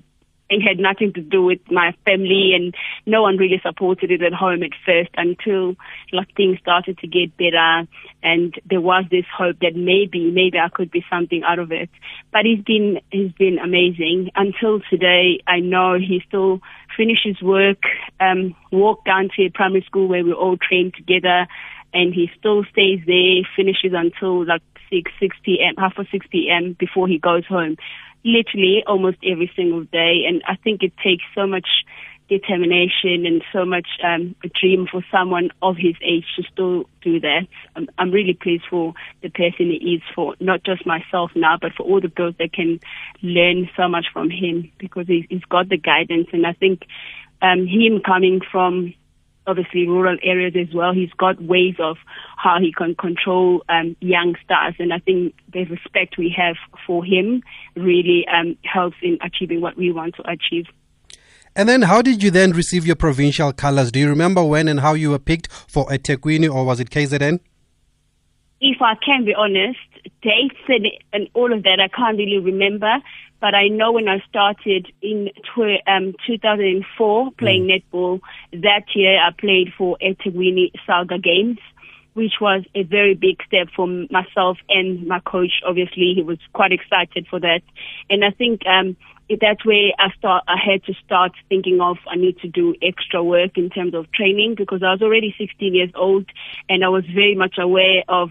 it 0.51 0.61
had 0.61 0.79
nothing 0.79 1.13
to 1.15 1.21
do 1.21 1.43
with 1.43 1.61
my 1.71 1.95
family 2.05 2.53
and 2.55 2.75
no 3.07 3.23
one 3.23 3.39
really 3.39 3.61
supported 3.65 4.11
it 4.11 4.23
at 4.23 4.35
home 4.35 4.63
at 4.63 4.71
first 4.85 5.11
until 5.17 5.75
like 6.13 6.35
things 6.37 6.59
started 6.61 6.99
to 6.99 7.07
get 7.07 7.37
better 7.37 7.89
and 8.23 8.55
there 8.69 8.81
was 8.81 9.05
this 9.11 9.25
hope 9.37 9.59
that 9.61 9.75
maybe 9.75 10.31
maybe 10.31 10.59
I 10.59 10.69
could 10.69 10.91
be 10.91 11.05
something 11.09 11.43
out 11.45 11.59
of 11.59 11.73
it. 11.73 11.89
But 12.33 12.45
he's 12.45 12.63
been 12.63 13.01
he's 13.11 13.33
been 13.33 13.59
amazing. 13.59 14.31
Until 14.35 14.81
today 14.91 15.41
I 15.47 15.61
know 15.61 15.99
he 15.99 16.23
still 16.29 16.61
finishes 16.97 17.41
work, 17.43 17.83
um, 18.21 18.55
walk 18.71 19.05
down 19.05 19.31
to 19.37 19.47
a 19.47 19.51
primary 19.51 19.83
school 19.83 20.09
where 20.09 20.25
we 20.25 20.33
all 20.33 20.57
train 20.57 20.93
together 20.95 21.47
and 21.95 22.13
he 22.13 22.31
still 22.39 22.65
stays 22.65 23.01
there, 23.07 23.43
finishes 23.57 23.93
until 23.95 24.45
like 24.45 24.63
six, 24.91 25.11
six 25.19 25.37
PM, 25.43 25.75
half 25.79 25.95
or 25.97 26.05
six 26.13 26.27
PM 26.27 26.77
before 26.79 27.09
he 27.09 27.19
goes 27.19 27.47
home 27.47 27.77
literally 28.25 28.83
almost 28.87 29.19
every 29.25 29.51
single 29.55 29.85
day. 29.85 30.25
And 30.27 30.43
I 30.49 30.57
think 30.57 30.83
it 30.83 30.93
takes 31.03 31.25
so 31.35 31.47
much 31.47 31.67
determination 32.29 33.27
and 33.27 33.43
so 33.53 33.65
much 33.65 33.87
um, 34.03 34.35
a 34.43 34.49
dream 34.49 34.87
for 34.91 35.05
someone 35.13 35.51
of 35.61 35.77
his 35.77 35.95
age 36.03 36.25
to 36.37 36.43
still 36.51 36.85
do 37.03 37.21
that. 37.21 37.47
I'm, 37.77 37.89
I'm 37.99 38.11
really 38.11 38.33
pleased 38.33 38.65
for 38.69 38.95
the 39.23 39.29
person 39.29 39.67
he 39.71 39.97
is 39.97 40.03
for 40.15 40.35
not 40.41 40.65
just 40.65 40.87
myself 40.87 41.33
now, 41.35 41.59
but 41.61 41.73
for 41.75 41.83
all 41.83 42.01
the 42.01 42.09
girls 42.09 42.35
that 42.39 42.53
can 42.53 42.81
learn 43.23 43.69
so 43.77 43.89
much 43.89 44.07
from 44.13 44.31
him 44.31 44.73
because 44.79 45.07
he's, 45.07 45.27
he's 45.29 45.45
got 45.45 45.69
the 45.69 45.77
guidance. 45.77 46.29
And 46.33 46.47
I 46.47 46.55
think 46.55 46.83
um, 47.43 47.67
him 47.67 48.01
coming 48.05 48.41
from 48.51 48.95
obviously 49.47 49.87
rural 49.87 50.17
areas 50.23 50.55
as 50.57 50.75
well. 50.75 50.93
He's 50.93 51.13
got 51.19 51.43
ways 51.43 51.75
of 51.79 51.97
how 52.37 52.59
he 52.61 52.73
can 52.73 52.95
control 52.95 53.63
um, 53.69 53.97
young 54.01 54.35
stars, 54.45 54.75
and 54.79 54.93
I 54.93 54.99
think 54.99 55.35
the 55.53 55.65
respect 55.65 56.17
we 56.19 56.35
have 56.37 56.57
for 56.87 57.05
him 57.05 57.43
really 57.77 58.27
um, 58.33 58.57
helps 58.63 58.97
in 59.03 59.19
achieving 59.23 59.61
what 59.61 59.77
we 59.77 59.93
want 59.93 60.17
to 60.17 60.23
achieve. 60.29 60.67
And 61.57 61.69
then, 61.69 61.83
how 61.83 62.03
did 62.03 62.23
you 62.23 62.33
then 62.33 62.51
receive 62.51 62.85
your 62.85 62.97
provincial 62.97 63.53
colors? 63.53 63.93
Do 63.93 64.01
you 64.01 64.09
remember 64.09 64.43
when 64.43 64.67
and 64.67 64.81
how 64.81 64.95
you 64.95 65.11
were 65.11 65.21
picked 65.21 65.53
for 65.53 65.87
eThekwini, 65.87 66.53
or 66.53 66.65
was 66.65 66.81
it 66.81 66.91
KZN? 66.91 67.39
If 68.61 68.83
I 68.83 68.95
can 69.05 69.25
be 69.25 69.35
honest, 69.35 69.79
dates 70.23 70.57
and, 70.69 70.87
and 71.13 71.29
all 71.35 71.53
of 71.53 71.63
that, 71.63 71.79
I 71.81 71.89
can't 71.95 72.17
really 72.17 72.39
remember. 72.39 72.97
But 73.45 73.55
I 73.55 73.69
know 73.69 73.93
when 73.93 74.09
I 74.09 74.23
started 74.27 74.91
in 75.03 75.29
tw- 75.53 75.87
um, 75.87 76.15
2004 76.27 77.31
playing 77.33 77.67
mm. 77.67 77.85
netball, 77.93 78.21
that 78.53 78.85
year 78.95 79.21
I 79.21 79.33
played 79.39 79.71
for 79.77 79.99
eThekwini 80.01 80.71
Saga 80.87 81.19
Games, 81.19 81.59
which 82.15 82.41
was 82.41 82.65
a 82.75 82.85
very 82.85 83.13
big 83.13 83.43
step 83.47 83.69
for 83.77 83.87
myself 83.87 84.57
and 84.71 85.07
my 85.07 85.21
coach. 85.21 85.61
Obviously, 85.63 86.15
he 86.17 86.23
was 86.23 86.39
quite 86.55 86.73
excited 86.73 87.27
for 87.29 87.39
that. 87.39 87.61
And 88.09 88.25
I 88.25 88.31
think 88.31 88.63
um, 88.67 88.97
that's 89.29 89.63
where 89.63 89.93
I 89.99 90.09
start. 90.17 90.45
I 90.49 90.57
had 90.57 90.83
to 90.85 90.95
start 91.05 91.33
thinking 91.51 91.83
of 91.83 91.99
I 92.11 92.17
need 92.17 92.39
to 92.39 92.49
do 92.49 92.75
extra 92.81 93.23
work 93.23 93.59
in 93.59 93.69
terms 93.69 93.93
of 93.93 94.11
training 94.13 94.55
because 94.57 94.83
I 94.83 94.93
was 94.93 95.03
already 95.03 95.35
16 95.37 95.75
years 95.75 95.91
old 95.95 96.25
and 96.71 96.83
I 96.83 96.89
was 96.89 97.05
very 97.05 97.35
much 97.35 97.57
aware 97.59 98.05
of 98.09 98.31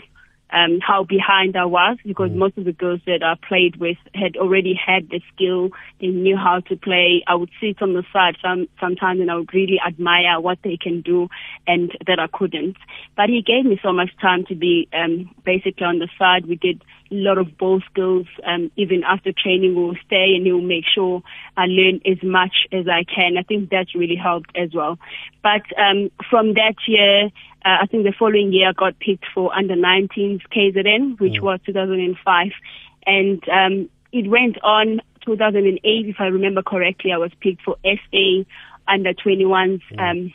um, 0.52 0.80
how 0.82 1.04
behind 1.04 1.58
I 1.58 1.66
was 1.66 1.98
because 2.06 2.30
mm. 2.30 2.36
most 2.36 2.58
of 2.58 2.66
the 2.66 2.72
girls 2.72 3.02
that 3.06 3.24
I 3.24 3.36
played 3.48 3.78
with 3.78 3.98
had 4.14 4.38
already 4.38 4.74
had 4.74 5.10
the 5.10 5.22
skill. 5.34 5.70
They 6.00 6.08
knew 6.08 6.38
how 6.38 6.60
to 6.70 6.76
play. 6.76 7.24
I 7.28 7.36
would 7.36 7.50
sit 7.60 7.82
on 7.82 7.94
the 7.94 8.04
side 8.14 8.38
some, 8.42 8.68
sometimes 8.80 9.20
and 9.20 9.32
I 9.32 9.36
would 9.36 9.54
really 9.54 9.80
admire 9.86 10.40
what 10.40 10.60
they 10.64 10.78
can 10.78 11.02
do 11.02 11.30
and 11.66 11.92
that 12.06 12.20
I 12.20 12.28
couldn't. 12.28 12.78
But 13.16 13.30
he 13.30 13.42
gave 13.42 13.66
me 13.66 13.80
so 13.82 13.92
much 13.92 14.12
time 14.22 14.46
to 14.46 14.56
be 14.56 14.88
um, 14.94 15.34
basically 15.44 15.86
on 15.86 16.00
the 16.00 16.10
side. 16.20 16.46
We 16.46 16.56
did 16.56 16.84
a 17.12 17.16
lot 17.16 17.38
of 17.38 17.58
ball 17.58 17.82
skills. 17.92 18.28
Um, 18.46 18.72
even 18.76 19.04
after 19.04 19.32
training, 19.32 19.76
we'll 19.76 19.96
stay 20.06 20.34
and 20.36 20.46
he'll 20.46 20.62
make 20.62 20.86
sure 20.94 21.24
I 21.58 21.66
learn 21.66 22.02
as 22.06 22.22
much 22.24 22.68
as 22.72 22.88
I 22.88 23.04
can. 23.04 23.38
I 23.38 23.44
think 23.44 23.70
that 23.70 23.88
really 23.96 24.16
helped 24.16 24.56
as 24.56 24.70
well. 24.74 25.00
But 25.42 25.64
um, 25.78 26.10
from 26.30 26.54
that 26.54 26.76
year, 26.88 27.30
uh, 27.66 27.78
I 27.82 27.86
think 27.88 28.04
the 28.04 28.14
following 28.18 28.52
year 28.52 28.70
I 28.70 28.74
got 28.74 29.00
picked 29.00 29.26
for 29.34 29.54
under 29.54 29.76
19s 29.76 30.42
KZN, 30.54 31.20
which 31.20 31.34
mm. 31.34 31.42
was 31.42 31.60
2005. 31.66 32.52
And 33.06 33.44
um, 33.50 33.90
it 34.12 34.30
went 34.30 34.62
on 34.64 35.02
2008, 35.26 35.82
if 36.08 36.16
I 36.20 36.26
remember 36.26 36.62
correctly, 36.62 37.12
I 37.14 37.18
was 37.18 37.32
picked 37.40 37.62
for 37.62 37.78
SA 37.84 38.44
under 38.88 39.14
21s 39.14 39.82
mm. 39.92 40.00
um, 40.00 40.34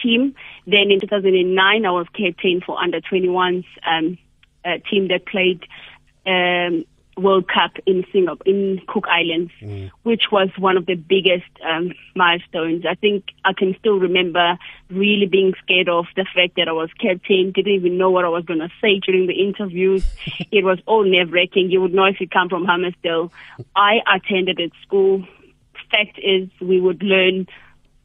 team. 0.00 0.34
Then 0.66 0.90
in 0.90 1.00
2009, 1.00 1.84
I 1.84 1.90
was 1.90 2.06
captain 2.12 2.60
for 2.64 2.78
under 2.78 3.00
21s 3.00 3.64
um, 3.84 4.18
team 4.90 5.08
that 5.08 5.26
played 5.26 5.66
um, 6.26 6.84
World 7.18 7.48
Cup 7.48 7.72
in 7.86 8.04
Singapore, 8.12 8.46
in 8.46 8.80
Cook 8.86 9.06
Islands, 9.08 9.52
mm. 9.60 9.90
which 10.02 10.24
was 10.30 10.48
one 10.58 10.76
of 10.76 10.86
the 10.86 10.94
biggest 10.94 11.50
um, 11.64 11.92
milestones. 12.14 12.84
I 12.88 12.94
think 12.94 13.24
I 13.44 13.52
can 13.52 13.76
still 13.78 13.98
remember 13.98 14.58
really 14.90 15.26
being 15.26 15.54
scared 15.62 15.88
of 15.88 16.06
the 16.16 16.24
fact 16.34 16.56
that 16.56 16.68
I 16.68 16.72
was 16.72 16.90
captain, 17.00 17.52
didn't 17.52 17.72
even 17.72 17.98
know 17.98 18.10
what 18.10 18.24
I 18.24 18.28
was 18.28 18.44
going 18.44 18.60
to 18.60 18.70
say 18.80 19.00
during 19.00 19.26
the 19.26 19.34
interviews. 19.34 20.04
it 20.50 20.64
was 20.64 20.78
all 20.86 21.04
nerve 21.04 21.32
wracking. 21.32 21.70
You 21.70 21.80
would 21.80 21.94
know 21.94 22.04
if 22.04 22.20
you 22.20 22.28
come 22.28 22.48
from 22.48 22.66
Hammarsdale. 22.66 23.30
I 23.74 23.98
attended 24.14 24.60
at 24.60 24.70
school. 24.82 25.24
Fact 25.90 26.18
is, 26.22 26.48
we 26.60 26.80
would 26.80 27.02
learn 27.02 27.46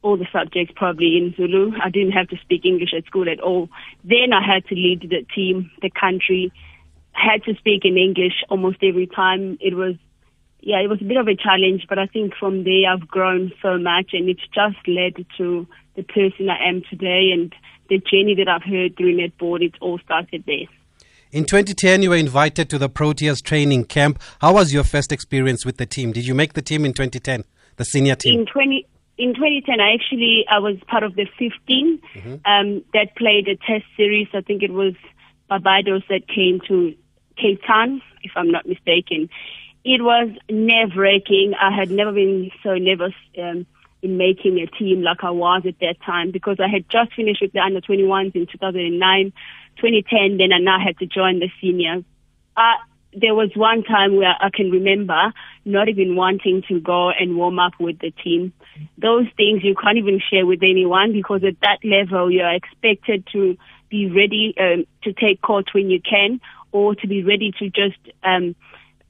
all 0.04 0.16
the 0.18 0.26
subjects 0.32 0.72
probably 0.76 1.16
in 1.16 1.34
Zulu. 1.34 1.72
I 1.82 1.88
didn't 1.88 2.12
have 2.12 2.28
to 2.28 2.36
speak 2.38 2.64
English 2.64 2.92
at 2.96 3.06
school 3.06 3.28
at 3.28 3.40
all. 3.40 3.70
Then 4.04 4.32
I 4.34 4.44
had 4.44 4.66
to 4.66 4.74
lead 4.74 5.00
the 5.00 5.24
team, 5.34 5.70
the 5.80 5.90
country, 5.90 6.52
had 7.14 7.42
to 7.44 7.54
speak 7.56 7.84
in 7.84 7.96
English 7.96 8.44
almost 8.48 8.78
every 8.82 9.06
time. 9.06 9.58
It 9.60 9.74
was, 9.74 9.94
yeah, 10.60 10.80
it 10.80 10.88
was 10.88 11.00
a 11.00 11.04
bit 11.04 11.16
of 11.16 11.28
a 11.28 11.36
challenge, 11.36 11.86
but 11.88 11.98
I 11.98 12.06
think 12.06 12.34
from 12.38 12.64
there 12.64 12.90
I've 12.90 13.08
grown 13.08 13.52
so 13.62 13.78
much 13.78 14.10
and 14.12 14.28
it's 14.28 14.46
just 14.54 14.76
led 14.86 15.24
to 15.38 15.66
the 15.96 16.02
person 16.02 16.50
I 16.50 16.68
am 16.68 16.82
today 16.90 17.30
and 17.32 17.54
the 17.88 17.98
journey 17.98 18.34
that 18.36 18.48
I've 18.48 18.62
heard 18.62 18.96
through 18.96 19.16
netball. 19.16 19.62
It 19.62 19.74
all 19.80 19.98
started 19.98 20.44
there. 20.46 20.66
In 21.30 21.44
2010, 21.44 22.02
you 22.02 22.10
were 22.10 22.16
invited 22.16 22.70
to 22.70 22.78
the 22.78 22.88
Proteas 22.88 23.42
training 23.42 23.86
camp. 23.86 24.20
How 24.40 24.54
was 24.54 24.72
your 24.72 24.84
first 24.84 25.10
experience 25.10 25.66
with 25.66 25.78
the 25.78 25.86
team? 25.86 26.12
Did 26.12 26.26
you 26.26 26.34
make 26.34 26.52
the 26.52 26.62
team 26.62 26.84
in 26.84 26.92
2010, 26.92 27.44
the 27.76 27.84
senior 27.84 28.14
team? 28.14 28.40
In 28.40 28.46
20, 28.46 28.86
in 29.18 29.34
2010, 29.34 29.80
I 29.80 29.94
actually 29.94 30.44
I 30.48 30.58
was 30.58 30.76
part 30.86 31.02
of 31.02 31.16
the 31.16 31.26
15 31.38 32.00
mm-hmm. 32.14 32.34
um, 32.44 32.84
that 32.92 33.16
played 33.16 33.48
a 33.48 33.56
test 33.56 33.84
series. 33.96 34.28
I 34.32 34.42
think 34.42 34.62
it 34.62 34.72
was 34.72 34.94
Barbados 35.48 36.02
that 36.08 36.28
came 36.28 36.60
to 36.68 36.94
Cape 37.36 37.60
Town, 37.66 38.02
if 38.22 38.32
I'm 38.36 38.50
not 38.50 38.66
mistaken. 38.66 39.28
It 39.84 40.02
was 40.02 40.30
nerve 40.50 40.96
wracking. 40.96 41.54
I 41.60 41.70
had 41.74 41.90
never 41.90 42.12
been 42.12 42.50
so 42.62 42.74
nervous 42.74 43.12
um, 43.38 43.66
in 44.02 44.16
making 44.16 44.58
a 44.58 44.66
team 44.66 45.02
like 45.02 45.22
I 45.22 45.30
was 45.30 45.62
at 45.66 45.78
that 45.80 45.96
time 46.04 46.30
because 46.30 46.58
I 46.58 46.68
had 46.68 46.88
just 46.88 47.14
finished 47.14 47.42
with 47.42 47.52
the 47.52 47.60
under 47.60 47.80
21s 47.80 48.34
in 48.34 48.46
2009, 48.46 49.32
2010. 49.76 50.38
Then 50.38 50.52
I 50.52 50.58
now 50.58 50.78
had 50.82 50.98
to 50.98 51.06
join 51.06 51.38
the 51.40 51.50
seniors. 51.60 52.04
Uh, 52.56 52.78
there 53.16 53.34
was 53.34 53.50
one 53.54 53.82
time 53.84 54.16
where 54.16 54.34
I 54.40 54.50
can 54.50 54.70
remember 54.70 55.32
not 55.64 55.88
even 55.88 56.16
wanting 56.16 56.62
to 56.68 56.80
go 56.80 57.10
and 57.10 57.36
warm 57.36 57.58
up 57.58 57.72
with 57.78 57.98
the 58.00 58.10
team. 58.10 58.52
Those 58.98 59.26
things 59.36 59.62
you 59.62 59.74
can't 59.74 59.98
even 59.98 60.20
share 60.30 60.46
with 60.46 60.62
anyone 60.62 61.12
because 61.12 61.42
at 61.44 61.60
that 61.62 61.78
level 61.84 62.30
you 62.30 62.42
are 62.42 62.54
expected 62.54 63.26
to 63.32 63.56
be 63.88 64.10
ready 64.10 64.54
um, 64.58 64.84
to 65.02 65.12
take 65.12 65.40
court 65.40 65.66
when 65.72 65.90
you 65.90 66.00
can 66.00 66.40
or 66.74 66.96
to 66.96 67.06
be 67.06 67.22
ready 67.22 67.52
to 67.60 67.70
just 67.70 67.98
um, 68.24 68.56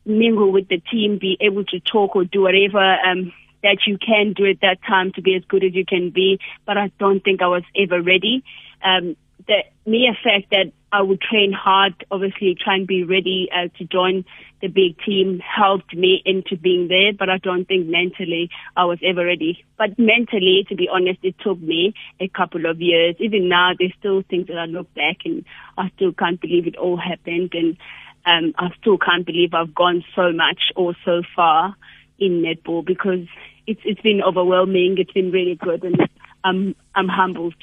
mingle 0.05 0.53
with 0.53 0.69
the 0.69 0.79
team, 0.93 1.19
be 1.19 1.39
able 1.41 1.65
to 1.65 1.81
talk 1.81 2.15
or 2.15 2.25
do 2.25 2.43
whatever 2.43 2.79
um, 2.79 3.33
that 3.63 3.79
you 3.87 3.97
can 3.97 4.35
do 4.35 4.45
at 4.45 4.61
that 4.61 4.79
time 4.87 5.13
to 5.13 5.23
be 5.23 5.35
as 5.35 5.43
good 5.49 5.65
as 5.65 5.75
you 5.75 5.87
can 5.87 6.11
be. 6.11 6.39
But 6.67 6.77
I 6.77 6.93
don't 7.01 7.25
think 7.25 7.41
I 7.41 7.47
was 7.47 7.63
ever 7.75 8.03
ready. 8.03 8.45
Um, 8.85 9.17
the 9.47 9.65
mere 9.87 10.15
fact 10.23 10.51
that 10.51 10.73
I 10.95 11.03
would 11.03 11.21
train 11.21 11.53
hard, 11.53 12.07
obviously 12.09 12.55
try 12.55 12.77
and 12.77 12.87
be 12.87 13.03
ready 13.03 13.49
uh, 13.53 13.67
to 13.79 13.85
join 13.85 14.25
the 14.63 14.69
big 14.69 14.97
team 15.05 15.41
helped 15.41 15.93
me 15.93 16.23
into 16.25 16.57
being 16.57 16.87
there, 16.87 17.13
but 17.13 17.29
I 17.29 17.39
don't 17.39 17.67
think 17.67 17.89
mentally 17.89 18.49
I 18.77 18.85
was 18.85 19.01
ever 19.05 19.27
ready. 19.27 19.65
But 19.77 19.99
mentally, 19.99 20.65
to 20.69 20.77
be 20.77 20.89
honest, 20.89 21.19
it 21.25 21.35
took 21.43 21.61
me 21.61 21.95
a 22.21 22.29
couple 22.29 22.67
of 22.67 22.81
years. 22.81 23.17
Even 23.19 23.49
now, 23.49 23.73
there's 23.77 23.93
still 23.99 24.23
things 24.23 24.47
that 24.47 24.57
I 24.57 24.67
look 24.67 24.95
back 24.95 25.17
and 25.25 25.45
I 25.77 25.91
still 25.97 26.13
can't 26.13 26.41
believe 26.41 26.69
it 26.69 26.77
all 26.77 26.97
happened 26.97 27.55
and 27.55 27.77
um, 28.25 28.55
I 28.57 28.69
still 28.81 28.97
can't 28.97 29.27
believe 29.27 29.53
I've 29.53 29.75
gone 29.75 30.05
so 30.15 30.33
much 30.33 30.71
or 30.77 30.95
so 31.05 31.23
far 31.35 31.75
in 32.21 32.41
netball 32.41 32.87
because 32.87 33.27
it's 33.67 33.81
it's 33.85 34.01
been 34.01 34.23
overwhelming. 34.23 34.95
It's 34.99 35.13
been 35.13 35.33
really 35.33 35.57
good 35.57 35.83
and 35.83 36.09
I'm 36.45 36.77
I'm 36.95 37.09
humbled. 37.09 37.55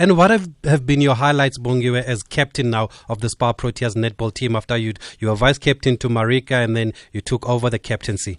And 0.00 0.16
what 0.16 0.30
have, 0.30 0.48
have 0.62 0.86
been 0.86 1.00
your 1.00 1.16
highlights, 1.16 1.58
Bongiwe, 1.58 2.00
as 2.00 2.22
captain 2.22 2.70
now 2.70 2.88
of 3.08 3.20
the 3.20 3.28
Spar 3.28 3.52
Proteas 3.52 3.96
netball 3.96 4.32
team 4.32 4.54
after 4.54 4.76
you 4.76 4.92
you 5.18 5.26
were 5.26 5.34
vice 5.34 5.58
captain 5.58 5.96
to 5.96 6.08
Maryka 6.08 6.54
and 6.54 6.76
then 6.76 6.92
you 7.10 7.20
took 7.20 7.48
over 7.48 7.68
the 7.68 7.80
captaincy? 7.80 8.38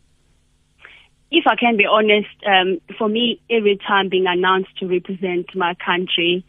If 1.31 1.45
I 1.47 1.57
can 1.57 1.75
be 1.75 1.85
honest, 1.85 2.29
um, 2.47 2.79
for 2.97 3.09
me, 3.09 3.41
every 3.49 3.77
time 3.85 4.07
being 4.07 4.25
announced 4.25 4.69
to 4.77 4.87
represent 4.87 5.53
my 5.53 5.75
country, 5.85 6.45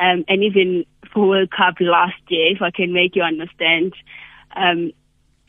um, 0.00 0.24
and 0.26 0.42
even 0.42 0.84
for 1.14 1.28
World 1.28 1.52
Cup 1.52 1.76
last 1.78 2.20
year, 2.26 2.52
if 2.52 2.60
I 2.60 2.72
can 2.72 2.92
make 2.92 3.14
you 3.14 3.22
understand, 3.22 3.94
um, 4.56 4.90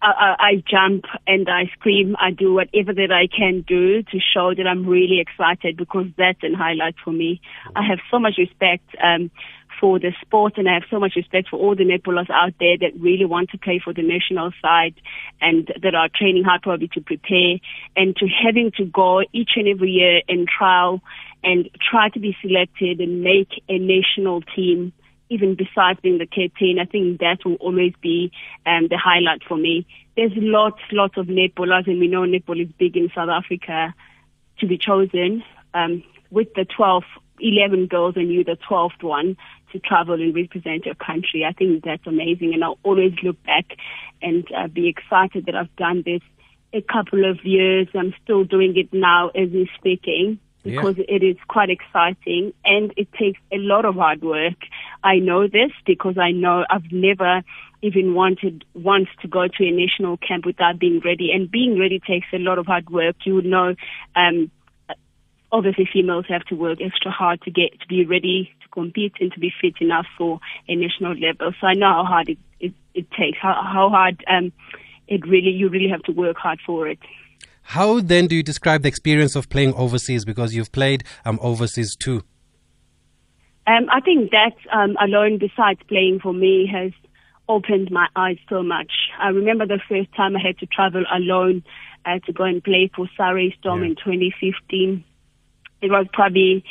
I, 0.02 0.36
I, 0.40 0.64
jump 0.70 1.06
and 1.28 1.50
I 1.50 1.70
scream. 1.74 2.16
I 2.20 2.32
do 2.32 2.54
whatever 2.54 2.94
that 2.94 3.12
I 3.12 3.28
can 3.28 3.66
do 3.68 4.02
to 4.04 4.20
show 4.34 4.54
that 4.56 4.66
I'm 4.66 4.86
really 4.86 5.20
excited 5.20 5.78
because 5.78 6.08
that's 6.18 6.42
a 6.44 6.56
highlight 6.56 6.96
for 7.04 7.12
me. 7.12 7.42
I 7.76 7.86
have 7.86 8.00
so 8.10 8.20
much 8.20 8.38
respect 8.38 8.86
um, 9.04 9.30
for 9.80 10.00
the 10.00 10.12
sport 10.22 10.54
and 10.58 10.70
I 10.70 10.74
have 10.74 10.84
so 10.90 11.00
much 11.00 11.14
respect 11.16 11.50
for 11.50 11.58
all 11.58 11.76
the 11.76 11.84
netballers 11.84 12.30
out 12.30 12.54
there 12.60 12.78
that 12.78 13.00
really 13.00 13.26
want 13.26 13.50
to 13.52 13.58
play 13.58 13.82
for 13.84 13.94
the 13.94 14.02
national 14.02 14.52
side 14.62 14.96
and 15.42 15.72
that 15.82 15.96
are 15.96 16.10
training 16.14 16.44
hard 16.44 16.62
probably 16.62 16.90
to 16.90 17.02
prepare 17.02 17.60
and 17.96 18.16
to 18.18 18.28
having 18.28 18.72
to 18.78 18.86
go 18.86 19.22
each 19.34 19.52
and 19.56 19.68
every 19.68 19.92
year 19.92 20.22
and 20.28 20.48
trial 20.48 21.02
and 21.44 21.70
try 21.90 22.10
to 22.10 22.20
be 22.20 22.36
selected 22.42 23.00
and 23.00 23.24
make 23.24 23.64
a 23.70 23.78
national 23.78 24.42
team 24.56 24.92
even 25.30 25.56
besides 25.56 26.00
being 26.02 26.18
the 26.18 26.26
captain, 26.26 26.78
I 26.80 26.86
think 26.86 27.20
that 27.20 27.46
will 27.46 27.56
always 27.56 27.94
be 28.02 28.32
um, 28.66 28.88
the 28.90 28.98
highlight 28.98 29.44
for 29.48 29.58
me. 29.58 29.86
There's 30.16 30.32
lots, 30.36 30.82
lots 30.92 31.18
of 31.18 31.28
netballers, 31.28 31.88
and 31.88 32.00
we 32.00 32.08
know 32.08 32.22
netball 32.22 32.62
is 32.62 32.72
big 32.78 32.98
in 32.98 33.12
South 33.16 33.30
Africa 33.30 33.94
to 34.60 34.68
be 34.68 34.78
chosen. 34.78 35.44
Um, 35.74 36.04
with 36.32 36.54
the 36.56 36.66
12, 36.66 37.04
11 37.40 37.88
girls 37.88 38.16
and 38.16 38.32
you 38.32 38.44
the 38.44 38.58
12th 38.70 39.02
one 39.02 39.38
to 39.72 39.80
travel 39.80 40.16
and 40.16 40.36
represent 40.36 40.86
your 40.86 40.96
country. 40.96 41.46
I 41.48 41.54
think 41.54 41.84
that's 41.84 42.06
amazing, 42.08 42.54
and 42.54 42.64
I'll 42.64 42.80
always 42.84 43.14
look 43.24 43.42
back 43.44 43.66
and 44.22 44.48
uh, 44.56 44.68
be 44.68 44.90
excited 44.90 45.46
that 45.46 45.56
I've 45.56 45.76
done 45.76 46.04
this 46.06 46.22
a 46.74 46.82
couple 46.82 47.30
of 47.30 47.44
years. 47.44 47.88
I'm 47.96 48.14
still 48.24 48.44
doing 48.44 48.76
it 48.78 48.92
now 48.92 49.30
as 49.30 49.50
we're 49.52 49.68
speaking 49.78 50.40
because 50.64 50.98
yeah. 50.98 51.06
it 51.08 51.24
is 51.24 51.38
quite 51.48 51.70
exciting 51.70 52.54
and 52.66 52.94
it 52.98 53.12
takes 53.14 53.40
a 53.52 53.58
lot 53.58 53.86
of 53.86 53.96
hard 53.96 54.22
work. 54.22 54.58
I 55.04 55.20
know 55.20 55.48
this 55.48 55.72
because 55.86 56.18
I 56.18 56.32
know 56.32 56.66
I've 56.70 56.92
never 56.92 57.44
even 57.82 58.14
wanted 58.14 58.66
once 58.74 59.08
to 59.22 59.28
go 59.28 59.48
to 59.48 59.66
a 59.66 59.72
national 59.72 60.18
camp 60.18 60.46
without 60.46 60.80
being 60.80 61.02
ready. 61.04 61.32
And 61.32 61.50
being 61.50 61.80
ready 61.80 62.00
takes 62.00 62.28
a 62.34 62.38
lot 62.38 62.60
of 62.60 62.66
hard 62.66 62.90
work. 62.90 63.16
You 63.24 63.36
would 63.36 63.46
know, 63.46 63.76
um, 64.16 64.52
obviously 65.52 65.88
females 65.92 66.26
have 66.28 66.44
to 66.46 66.56
work 66.56 66.80
extra 66.82 67.12
hard 67.12 67.42
to 67.44 67.52
get 67.52 67.80
to 67.80 67.88
be 67.88 68.06
ready 68.06 68.52
to 68.62 68.68
compete 68.70 69.14
and 69.20 69.32
to 69.32 69.40
be 69.40 69.52
fit 69.62 69.76
enough 69.80 70.08
for 70.18 70.40
a 70.68 70.76
national 70.76 71.16
level. 71.18 71.54
So 71.60 71.68
I 71.68 71.74
know 71.74 71.88
how 71.88 72.04
hard 72.04 72.30
it, 72.30 72.38
it, 72.60 72.74
it 72.94 73.10
takes, 73.12 73.38
how, 73.42 73.54
how 73.54 73.90
hard 73.90 74.24
um, 74.28 74.52
it 75.08 75.26
really, 75.26 75.52
you 75.52 75.70
really 75.70 75.90
have 75.90 76.04
to 76.04 76.12
work 76.12 76.38
hard 76.38 76.60
for 76.66 76.88
it. 76.88 77.00
How 77.70 78.00
then 78.00 78.26
do 78.26 78.36
you 78.36 78.42
describe 78.42 78.82
the 78.82 78.88
experience 78.88 79.36
of 79.36 79.48
playing 79.48 79.76
overseas? 79.76 80.26
Because 80.26 80.56
you've 80.56 80.72
played 80.72 81.04
um, 81.24 81.38
overseas 81.40 81.96
too. 81.96 82.24
Um, 83.68 83.86
I 83.92 84.00
think 84.02 84.32
that 84.32 84.56
um, 84.74 84.98
alone, 85.00 85.38
besides 85.38 85.80
playing 85.88 86.20
for 86.20 86.34
me, 86.34 86.68
has 86.74 86.92
opened 87.48 87.92
my 87.92 88.08
eyes 88.16 88.40
so 88.50 88.64
much. 88.64 88.92
I 89.22 89.28
remember 89.28 89.68
the 89.68 89.80
first 89.88 90.12
time 90.16 90.36
I 90.36 90.40
had 90.42 90.58
to 90.58 90.66
travel 90.66 91.04
alone 91.14 91.62
uh, 92.08 92.18
to 92.26 92.34
go 92.34 92.46
and 92.46 92.64
play 92.64 92.90
for 92.96 93.08
Surrey 93.16 93.56
Storm 93.60 93.84
yeah. 93.84 93.90
in 93.90 93.96
2015. 93.98 95.04
It 95.84 95.92
was 95.92 96.08
probably 96.12 96.64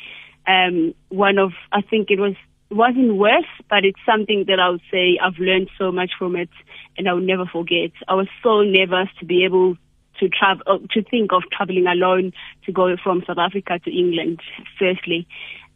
um, 0.49 0.95
one 1.11 1.39
of, 1.39 1.53
I 1.71 1.83
think 1.83 2.11
it 2.11 2.19
was 2.19 2.35
it 2.71 2.75
wasn't 2.75 3.15
worse, 3.15 3.47
but 3.71 3.85
it's 3.85 4.01
something 4.05 4.47
that 4.49 4.59
I 4.59 4.71
would 4.71 4.83
say 4.91 5.17
I've 5.23 5.39
learned 5.39 5.71
so 5.79 5.93
much 5.93 6.11
from 6.19 6.35
it, 6.35 6.51
and 6.97 7.09
I 7.09 7.13
will 7.13 7.21
never 7.21 7.47
forget. 7.47 7.93
I 8.09 8.15
was 8.15 8.27
so 8.43 8.63
nervous 8.63 9.09
to 9.21 9.25
be 9.25 9.45
able 9.45 9.77
to 10.20 10.28
travel, 10.28 10.62
uh, 10.66 10.78
to 10.92 11.02
think 11.02 11.33
of 11.33 11.42
traveling 11.52 11.87
alone 11.87 12.33
to 12.66 12.72
go 12.72 12.96
from 13.02 13.22
South 13.26 13.38
Africa 13.38 13.78
to 13.85 13.90
England. 13.90 14.40
Firstly, 14.78 15.26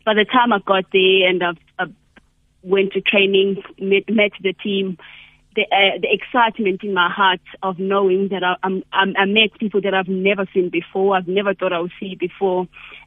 by 0.05 0.15
the 0.15 0.25
time 0.25 0.53
I 0.53 0.59
got 0.59 0.85
there 0.93 1.29
and 1.29 1.43
I, 1.43 1.53
I 1.79 1.87
went 2.63 2.93
to 2.93 3.01
training, 3.01 3.63
met, 3.79 4.09
met 4.09 4.33
the 4.41 4.53
team, 4.53 4.99
the 5.55 5.63
uh, 5.63 5.99
the 6.01 6.09
excitement 6.11 6.83
in 6.83 6.95
my 6.95 7.11
heart 7.11 7.41
of 7.63 7.79
knowing 7.79 8.29
that 8.29 8.43
I, 8.43 8.57
I'm, 8.63 8.83
I'm, 8.93 9.15
I 9.19 9.27
met 9.27 9.59
people 9.59 9.81
that 9.83 9.95
I've 9.95 10.09
never 10.09 10.47
seen 10.55 10.71
before, 10.71 11.17
I've 11.17 11.29
never 11.29 11.55
thought 11.55 11.73
I 11.73 11.81
would 11.81 11.93
see 12.01 12.15
before, 12.15 12.67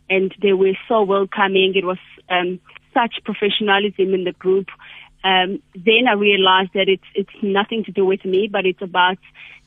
and 0.10 0.34
they 0.42 0.54
were 0.54 0.78
so 0.88 1.04
welcoming. 1.04 1.74
It 1.76 1.86
was 1.86 1.98
um, 2.30 2.60
such 2.94 3.16
professionalism 3.24 4.14
in 4.14 4.24
the 4.24 4.34
group. 4.34 4.68
Um, 5.26 5.60
then 5.74 6.08
I 6.08 6.14
realized 6.14 6.74
that 6.76 6.88
it's 6.88 7.10
it's 7.16 7.38
nothing 7.42 7.84
to 7.86 7.92
do 7.92 8.06
with 8.06 8.24
me, 8.24 8.48
but 8.48 8.66
it's 8.68 8.82
about 8.82 9.18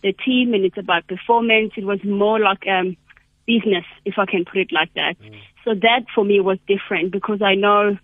the 0.04 0.12
team 0.12 0.54
and 0.54 0.64
it's 0.64 0.78
about 0.78 1.08
performance. 1.08 1.72
It 1.76 1.84
was 1.84 1.98
more 2.04 2.38
like 2.38 2.64
um, 2.68 2.96
business, 3.44 3.84
if 4.04 4.14
I 4.18 4.26
can 4.26 4.44
put 4.44 4.58
it 4.58 4.70
like 4.70 4.94
that. 4.94 5.16
Mm. 5.20 5.40
So 5.64 5.74
that 5.74 6.04
for 6.14 6.24
me 6.24 6.38
was 6.38 6.58
different 6.68 7.10
because 7.10 7.42
I 7.42 7.56
know 7.56 7.98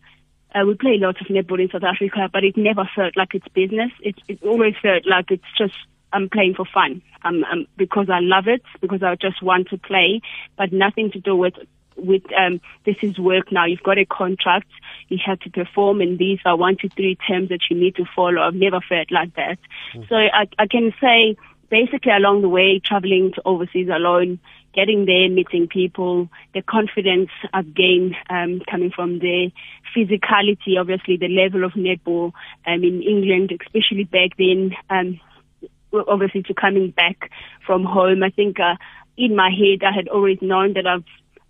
uh, 0.53 0.65
we 0.67 0.75
play 0.75 0.99
lots 0.99 1.21
of 1.21 1.29
netball 1.29 1.63
in 1.63 1.71
South 1.71 1.85
Africa, 1.85 2.29
but 2.33 2.43
it 2.43 2.57
never 2.57 2.91
felt 2.97 3.17
like 3.17 3.35
it's 3.35 3.47
business. 3.49 3.93
It, 4.01 4.17
it 4.27 4.43
always 4.43 4.75
felt 4.83 5.07
like 5.07 5.31
it's 5.31 5.53
just 5.57 5.77
I'm 6.13 6.29
playing 6.29 6.55
for 6.55 6.67
fun. 6.73 7.03
Um, 7.25 7.45
um, 7.45 7.67
because 7.77 8.09
I 8.11 8.19
love 8.21 8.49
it, 8.49 8.63
because 8.81 9.03
I 9.03 9.15
just 9.15 9.43
want 9.43 9.69
to 9.69 9.79
play, 9.79 10.21
but 10.59 10.73
nothing 10.73 11.13
to 11.13 11.21
do 11.21 11.37
with 11.37 11.55
with 11.97 12.23
um, 12.33 12.61
this 12.85 12.97
is 13.03 13.19
work 13.19 13.53
now. 13.53 13.67
You've 13.67 13.83
got 13.83 13.99
a 13.99 14.05
contract. 14.05 14.69
You 15.09 15.19
have 15.25 15.41
to 15.41 15.51
perform, 15.51 16.01
and 16.01 16.19
these 16.19 16.39
are 16.45 16.57
one 16.57 16.77
to 16.79 16.89
three 16.89 17.17
terms 17.29 17.51
that 17.51 17.61
you 17.71 17.77
need 17.77 17.97
to 17.97 18.05
follow. 18.17 18.43
I've 18.43 18.55
never 18.55 18.81
felt 18.81 19.11
like 19.11 19.35
that. 19.35 19.59
Mm. 19.95 20.09
So 20.09 20.17
I, 20.17 20.49
I 20.59 20.67
can 20.67 20.93
say 21.01 21.37
basically 21.71 22.13
along 22.13 22.43
the 22.43 22.49
way, 22.49 22.81
traveling 22.85 23.33
to 23.35 23.43
overseas 23.45 23.89
alone, 23.89 24.39
getting 24.75 25.07
there, 25.07 25.29
meeting 25.29 25.67
people, 25.69 26.29
the 26.53 26.63
confidence 26.63 27.31
I've 27.53 27.75
gained 27.75 28.15
um, 28.31 28.61
coming 28.71 28.91
from 28.91 29.19
there, 29.19 29.49
physicality, 29.97 30.79
obviously 30.79 31.17
the 31.17 31.29
level 31.29 31.65
of 31.65 31.73
netball 31.73 32.33
um, 32.67 32.85
in 32.85 33.03
England, 33.03 33.53
especially 33.61 34.05
back 34.05 34.37
then, 34.39 34.77
um, 34.91 35.21
obviously 36.09 36.43
to 36.45 36.55
coming 36.55 36.91
back 36.91 37.31
from 37.67 37.85
home. 37.85 38.23
I 38.23 38.31
think 38.31 38.59
uh, 38.59 38.77
in 39.17 39.37
my 39.37 39.51
head 39.51 39.87
I 39.87 39.95
had 39.95 40.09
always 40.09 40.39
known 40.43 40.75
that 40.75 40.87
I've 40.87 41.05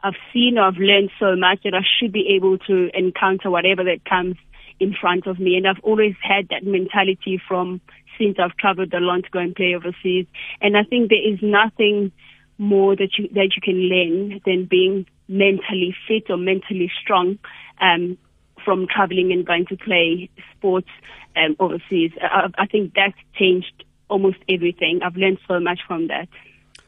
I've 0.05 0.21
seen 0.35 0.59
or 0.59 0.65
I've 0.65 0.77
learned 0.77 1.11
so 1.19 1.35
much 1.35 1.61
that 1.65 1.75
I 1.75 1.81
should 1.99 2.13
be 2.13 2.35
able 2.37 2.59
to 2.59 2.91
encounter 2.93 3.51
whatever 3.51 3.83
that 3.85 4.05
comes 4.05 4.37
in 4.79 4.95
front 5.01 5.27
of 5.27 5.41
me. 5.41 5.57
And 5.57 5.67
I've 5.67 5.83
always 5.83 6.15
had 6.23 6.49
that 6.51 6.63
mentality 6.63 7.41
from 7.49 7.81
since 8.19 8.37
I've 8.39 8.57
traveled 8.59 8.93
a 8.93 9.01
lot 9.01 9.25
to 9.25 9.31
go 9.31 9.39
and 9.39 9.57
play 9.57 9.75
overseas. 9.75 10.27
And 10.61 10.77
I 10.77 10.83
think 10.85 11.09
there 11.09 11.27
is 11.27 11.39
nothing 11.43 12.13
more 12.59 12.95
that 12.95 13.19
you 13.19 13.29
that 13.35 13.51
you 13.57 13.63
can 13.63 13.77
learn 13.77 14.41
than 14.45 14.67
being 14.67 15.07
mentally 15.27 15.97
fit 16.07 16.31
or 16.31 16.37
mentally 16.37 16.93
strong 17.01 17.39
um, 17.81 18.19
from 18.63 18.87
traveling 18.87 19.33
and 19.33 19.47
going 19.47 19.67
to 19.67 19.77
play 19.77 20.29
sports 20.53 20.91
um, 21.35 21.57
overseas. 21.59 22.13
I, 22.21 22.49
I 22.59 22.67
think 22.67 22.93
that's 22.95 23.17
changed 23.35 23.85
almost 24.09 24.37
everything. 24.51 25.01
I've 25.03 25.17
learned 25.17 25.39
so 25.49 25.59
much 25.61 25.81
from 25.89 26.09
that. 26.09 26.29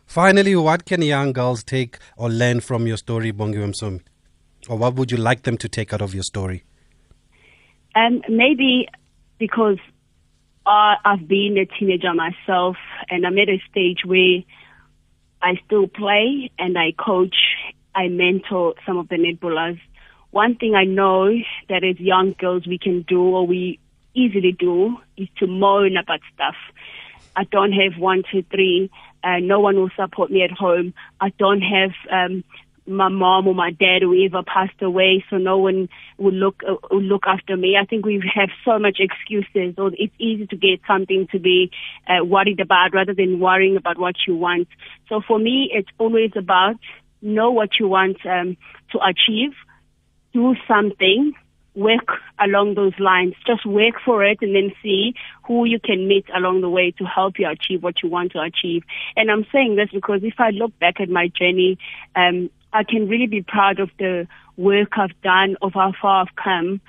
Finally, 0.07 0.57
what 0.57 0.85
can 0.85 1.03
young 1.03 1.33
girls 1.33 1.62
take 1.62 1.99
or 2.16 2.31
learn 2.31 2.61
from 2.61 2.87
your 2.87 2.97
story, 2.97 3.33
Bongiwe 3.33 3.73
Msomi? 3.73 4.01
Or 4.69 4.79
what 4.79 4.95
would 4.95 5.11
you 5.11 5.19
like 5.19 5.42
them 5.42 5.57
to 5.59 5.69
take 5.69 5.92
out 5.92 6.01
of 6.01 6.14
your 6.14 6.23
story? 6.23 6.64
Um, 7.95 8.23
maybe 8.29 8.88
because 9.38 9.79
uh, 10.64 10.95
I've 11.05 11.29
been 11.29 11.57
a 11.59 11.66
teenager 11.79 12.12
myself 12.14 12.77
and 13.11 13.27
I'm 13.27 13.38
at 13.38 13.49
a 13.49 13.61
stage 13.71 14.01
where 14.05 14.42
I 15.42 15.55
still 15.66 15.87
play 15.87 16.51
and 16.59 16.77
I 16.79 16.92
coach, 16.92 17.37
I 17.95 18.09
mentor 18.09 18.75
some 18.87 18.99
of 18.99 19.09
the 19.09 19.16
netballers. 19.16 19.81
One 20.31 20.57
thing 20.57 20.75
I 20.75 20.85
know 20.85 21.31
that 21.69 21.85
as 21.85 21.99
young 22.01 22.35
girls 22.38 22.66
we 22.66 22.79
can 22.79 23.03
do 23.03 23.23
or 23.23 23.47
we 23.47 23.79
easily 24.14 24.53
do 24.53 24.97
is 25.16 25.29
to 25.38 25.47
moan 25.47 25.97
about 25.97 26.21
stuff. 26.35 26.57
I 27.37 27.45
don't 27.45 27.73
have 27.73 27.99
one, 27.99 28.23
two, 28.31 28.42
three. 28.51 28.90
Uh, 29.26 29.40
no 29.40 29.58
one 29.58 29.76
will 29.76 29.90
support 29.96 30.30
me 30.30 30.42
at 30.42 30.52
home. 30.52 30.94
I 31.20 31.30
don't 31.30 31.60
have 31.60 31.90
um, 32.12 32.44
my 32.86 33.08
mom 33.08 33.48
or 33.48 33.54
my 33.54 33.72
dad 33.72 34.02
who 34.02 34.14
ever 34.24 34.42
passed 34.44 34.80
away, 34.80 35.24
so 35.28 35.36
no 35.36 35.58
one 35.58 35.88
will 36.16 36.32
look 36.32 36.62
uh, 36.66 36.76
will 36.90 37.02
look 37.02 37.24
after 37.26 37.56
me. 37.56 37.76
I 37.80 37.84
think 37.84 38.06
we 38.06 38.22
have 38.34 38.50
so 38.64 38.78
much 38.78 38.98
excuses, 39.00 39.74
or 39.78 39.90
it's 39.94 40.14
easy 40.18 40.46
to 40.46 40.56
get 40.56 40.80
something 40.86 41.26
to 41.32 41.40
be 41.40 41.72
uh, 42.06 42.24
worried 42.24 42.60
about 42.60 42.94
rather 42.94 43.14
than 43.14 43.40
worrying 43.40 43.76
about 43.76 43.98
what 43.98 44.14
you 44.28 44.36
want. 44.36 44.68
So 45.08 45.20
for 45.26 45.38
me, 45.38 45.70
it's 45.72 45.90
always 45.98 46.30
about 46.36 46.76
know 47.20 47.50
what 47.50 47.70
you 47.80 47.88
want 47.88 48.18
um, 48.26 48.56
to 48.92 48.98
achieve, 49.00 49.54
do 50.32 50.54
something, 50.68 51.32
work 51.76 52.08
along 52.40 52.74
those 52.74 52.98
lines. 52.98 53.34
Just 53.46 53.64
work 53.66 53.94
for 54.04 54.24
it 54.24 54.38
and 54.40 54.54
then 54.54 54.72
see 54.82 55.14
who 55.46 55.64
you 55.64 55.78
can 55.78 56.08
meet 56.08 56.24
along 56.34 56.62
the 56.62 56.70
way 56.70 56.90
to 56.92 57.04
help 57.04 57.38
you 57.38 57.48
achieve 57.48 57.82
what 57.82 58.02
you 58.02 58.08
want 58.08 58.32
to 58.32 58.40
achieve. 58.40 58.82
And 59.14 59.30
I'm 59.30 59.46
saying 59.52 59.76
this 59.76 59.90
because 59.92 60.20
if 60.24 60.34
I 60.38 60.50
look 60.50 60.76
back 60.78 61.00
at 61.00 61.08
my 61.08 61.28
journey, 61.28 61.78
um, 62.16 62.50
I 62.72 62.82
can 62.82 63.08
really 63.08 63.26
be 63.26 63.42
proud 63.42 63.78
of 63.78 63.90
the 63.98 64.26
work 64.56 64.98
I've 64.98 65.20
done, 65.22 65.56
of 65.62 65.74
how 65.74 65.92
far 66.00 66.22
I've 66.22 66.34
come. 66.36 66.80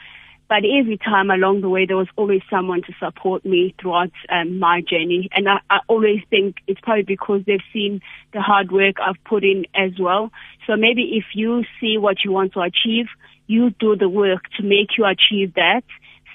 But 0.49 0.63
every 0.63 0.97
time 0.97 1.29
along 1.29 1.59
the 1.59 1.69
way, 1.69 1.85
there 1.85 1.97
was 1.97 2.07
always 2.15 2.41
someone 2.49 2.81
to 2.83 2.93
support 2.99 3.45
me 3.45 3.75
throughout 3.81 4.11
um, 4.29 4.59
my 4.59 4.79
journey. 4.81 5.29
And 5.33 5.49
I, 5.49 5.59
I 5.69 5.79
always 5.87 6.21
think 6.29 6.57
it's 6.67 6.79
probably 6.79 7.03
because 7.03 7.41
they've 7.45 7.59
seen 7.73 8.01
the 8.31 8.41
hard 8.41 8.71
work 8.71 8.95
I've 9.01 9.21
put 9.25 9.43
in 9.43 9.65
as 9.75 9.91
well. 9.99 10.31
So 10.65 10.77
maybe 10.77 11.17
if 11.17 11.25
you 11.33 11.65
see 11.81 11.97
what 11.97 12.23
you 12.23 12.31
want 12.31 12.53
to 12.53 12.61
achieve, 12.61 13.07
you 13.47 13.71
do 13.71 13.95
the 13.95 14.09
work 14.09 14.43
to 14.57 14.63
make 14.63 14.97
you 14.97 15.05
achieve 15.05 15.53
that 15.55 15.83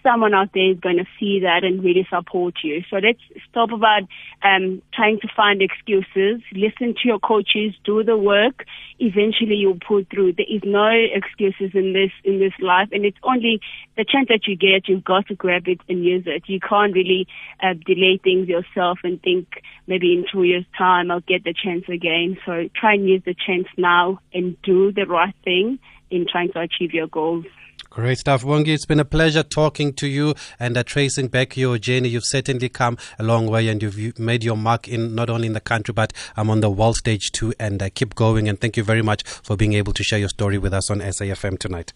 someone 0.03 0.35
out 0.35 0.51
there 0.53 0.71
is 0.71 0.81
going 0.81 0.97
to 0.97 1.07
see 1.19 1.41
that 1.41 1.65
and 1.65 1.83
really 1.83 2.07
support 2.11 2.55
you. 2.63 2.83
So 2.91 2.97
let's 2.97 3.21
stop 3.49 3.71
about 3.71 4.03
um, 4.43 4.83
trying 4.93 5.21
to 5.21 5.29
find 5.35 5.63
excuses. 5.63 6.43
Listen 6.53 6.95
to 6.95 7.05
your 7.05 7.19
coaches, 7.19 7.75
do 7.85 8.03
the 8.03 8.17
work. 8.17 8.65
Eventually, 8.99 9.57
you'll 9.57 9.79
pull 9.87 10.05
through. 10.13 10.35
There 10.35 10.47
is 10.49 10.63
no 10.65 10.91
excuses 10.91 11.71
in 11.75 11.93
this 11.93 12.11
in 12.25 12.39
this 12.39 12.53
life, 12.61 12.89
and 12.93 13.05
it's 13.05 13.19
only 13.23 13.61
the 13.97 14.05
chance 14.05 14.29
that 14.29 14.47
you 14.47 14.57
get. 14.57 14.89
You've 14.89 15.05
got 15.05 15.27
to 15.29 15.35
grab 15.35 15.67
it 15.67 15.81
and 15.89 16.05
use 16.05 16.25
it. 16.27 16.45
You 16.47 16.61
can't 16.61 16.95
really 16.95 17.27
uh, 17.63 17.75
delay 17.87 18.21
things 18.23 18.49
yourself 18.49 18.99
and 19.05 19.21
think 19.23 19.49
maybe 19.87 20.13
in 20.13 20.27
two 20.31 20.45
years' 20.45 20.67
time 20.77 21.11
I'll 21.11 21.21
get 21.21 21.45
the 21.45 21.55
chance 21.55 21.85
again. 21.89 22.39
So 22.45 22.69
try 22.75 22.95
and 22.95 23.09
use 23.09 23.23
the 23.25 23.35
chance 23.35 23.67
now 23.77 24.21
and 24.33 24.61
do 24.63 24.93
the 24.93 25.07
right 25.07 25.35
thing 25.45 25.79
in 26.13 26.27
trying 26.31 26.53
to 26.53 26.61
achieve 26.61 26.93
your 26.93 27.09
goals. 27.09 27.45
Great 27.91 28.19
stuff, 28.19 28.43
Bongi. 28.43 28.69
It's 28.69 28.87
been 28.87 29.01
a 29.01 29.05
pleasure 29.05 29.43
talking 29.43 29.93
to 29.95 30.07
you 30.07 30.35
and 30.59 30.79
uh, 30.79 30.83
tracing 30.83 31.29
back 31.29 31.57
your 31.59 31.77
journey. 31.77 32.09
You've 32.09 32.25
certainly 32.25 32.71
come 32.71 32.97
a 33.19 33.23
long 33.23 33.47
way 33.47 33.69
and 33.69 33.83
you've 33.83 34.19
made 34.19 34.43
your 34.43 34.57
mark 34.57 34.89
in 34.89 35.15
not 35.15 35.29
only 35.29 35.47
in 35.47 35.53
the 35.53 35.61
country 35.61 35.93
but 35.93 36.13
um, 36.37 36.49
on 36.49 36.61
the 36.61 36.71
world 36.71 36.97
stage 36.97 37.33
too. 37.33 37.53
And 37.61 37.83
uh, 37.83 37.91
keep 37.95 38.15
going. 38.15 38.49
And 38.49 38.59
thank 38.59 38.79
you 38.79 38.83
very 38.83 39.03
much 39.03 39.25
for 39.25 39.57
being 39.59 39.75
able 39.75 39.93
to 39.93 40.03
share 40.03 40.19
your 40.19 40.31
story 40.31 40.57
with 40.57 40.73
us 40.73 40.91
on 40.91 41.01
SAFM 41.01 41.59
tonight. 41.59 41.93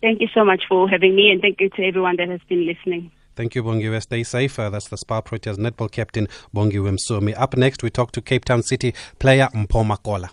Thank 0.00 0.20
you 0.20 0.28
so 0.34 0.44
much 0.44 0.64
for 0.68 0.88
having 0.88 1.14
me, 1.14 1.30
and 1.30 1.40
thank 1.40 1.60
you 1.60 1.70
to 1.70 1.84
everyone 1.84 2.16
that 2.16 2.28
has 2.28 2.40
been 2.48 2.66
listening. 2.66 3.12
Thank 3.36 3.54
you, 3.54 3.62
Bongiwe. 3.62 4.02
Stay 4.02 4.24
safe. 4.24 4.58
Uh, 4.58 4.68
that's 4.68 4.88
the 4.88 4.96
Spar 4.96 5.22
Proteas 5.22 5.56
netball 5.56 5.90
captain, 5.90 6.26
Bongiwe 6.52 6.98
Msomi. 6.98 7.34
Up 7.38 7.56
next, 7.56 7.84
we 7.84 7.90
talk 7.90 8.10
to 8.12 8.20
Cape 8.20 8.44
Town 8.44 8.64
City 8.64 8.92
player 9.20 9.48
Mpho 9.54 9.84
Makole. 9.86 10.28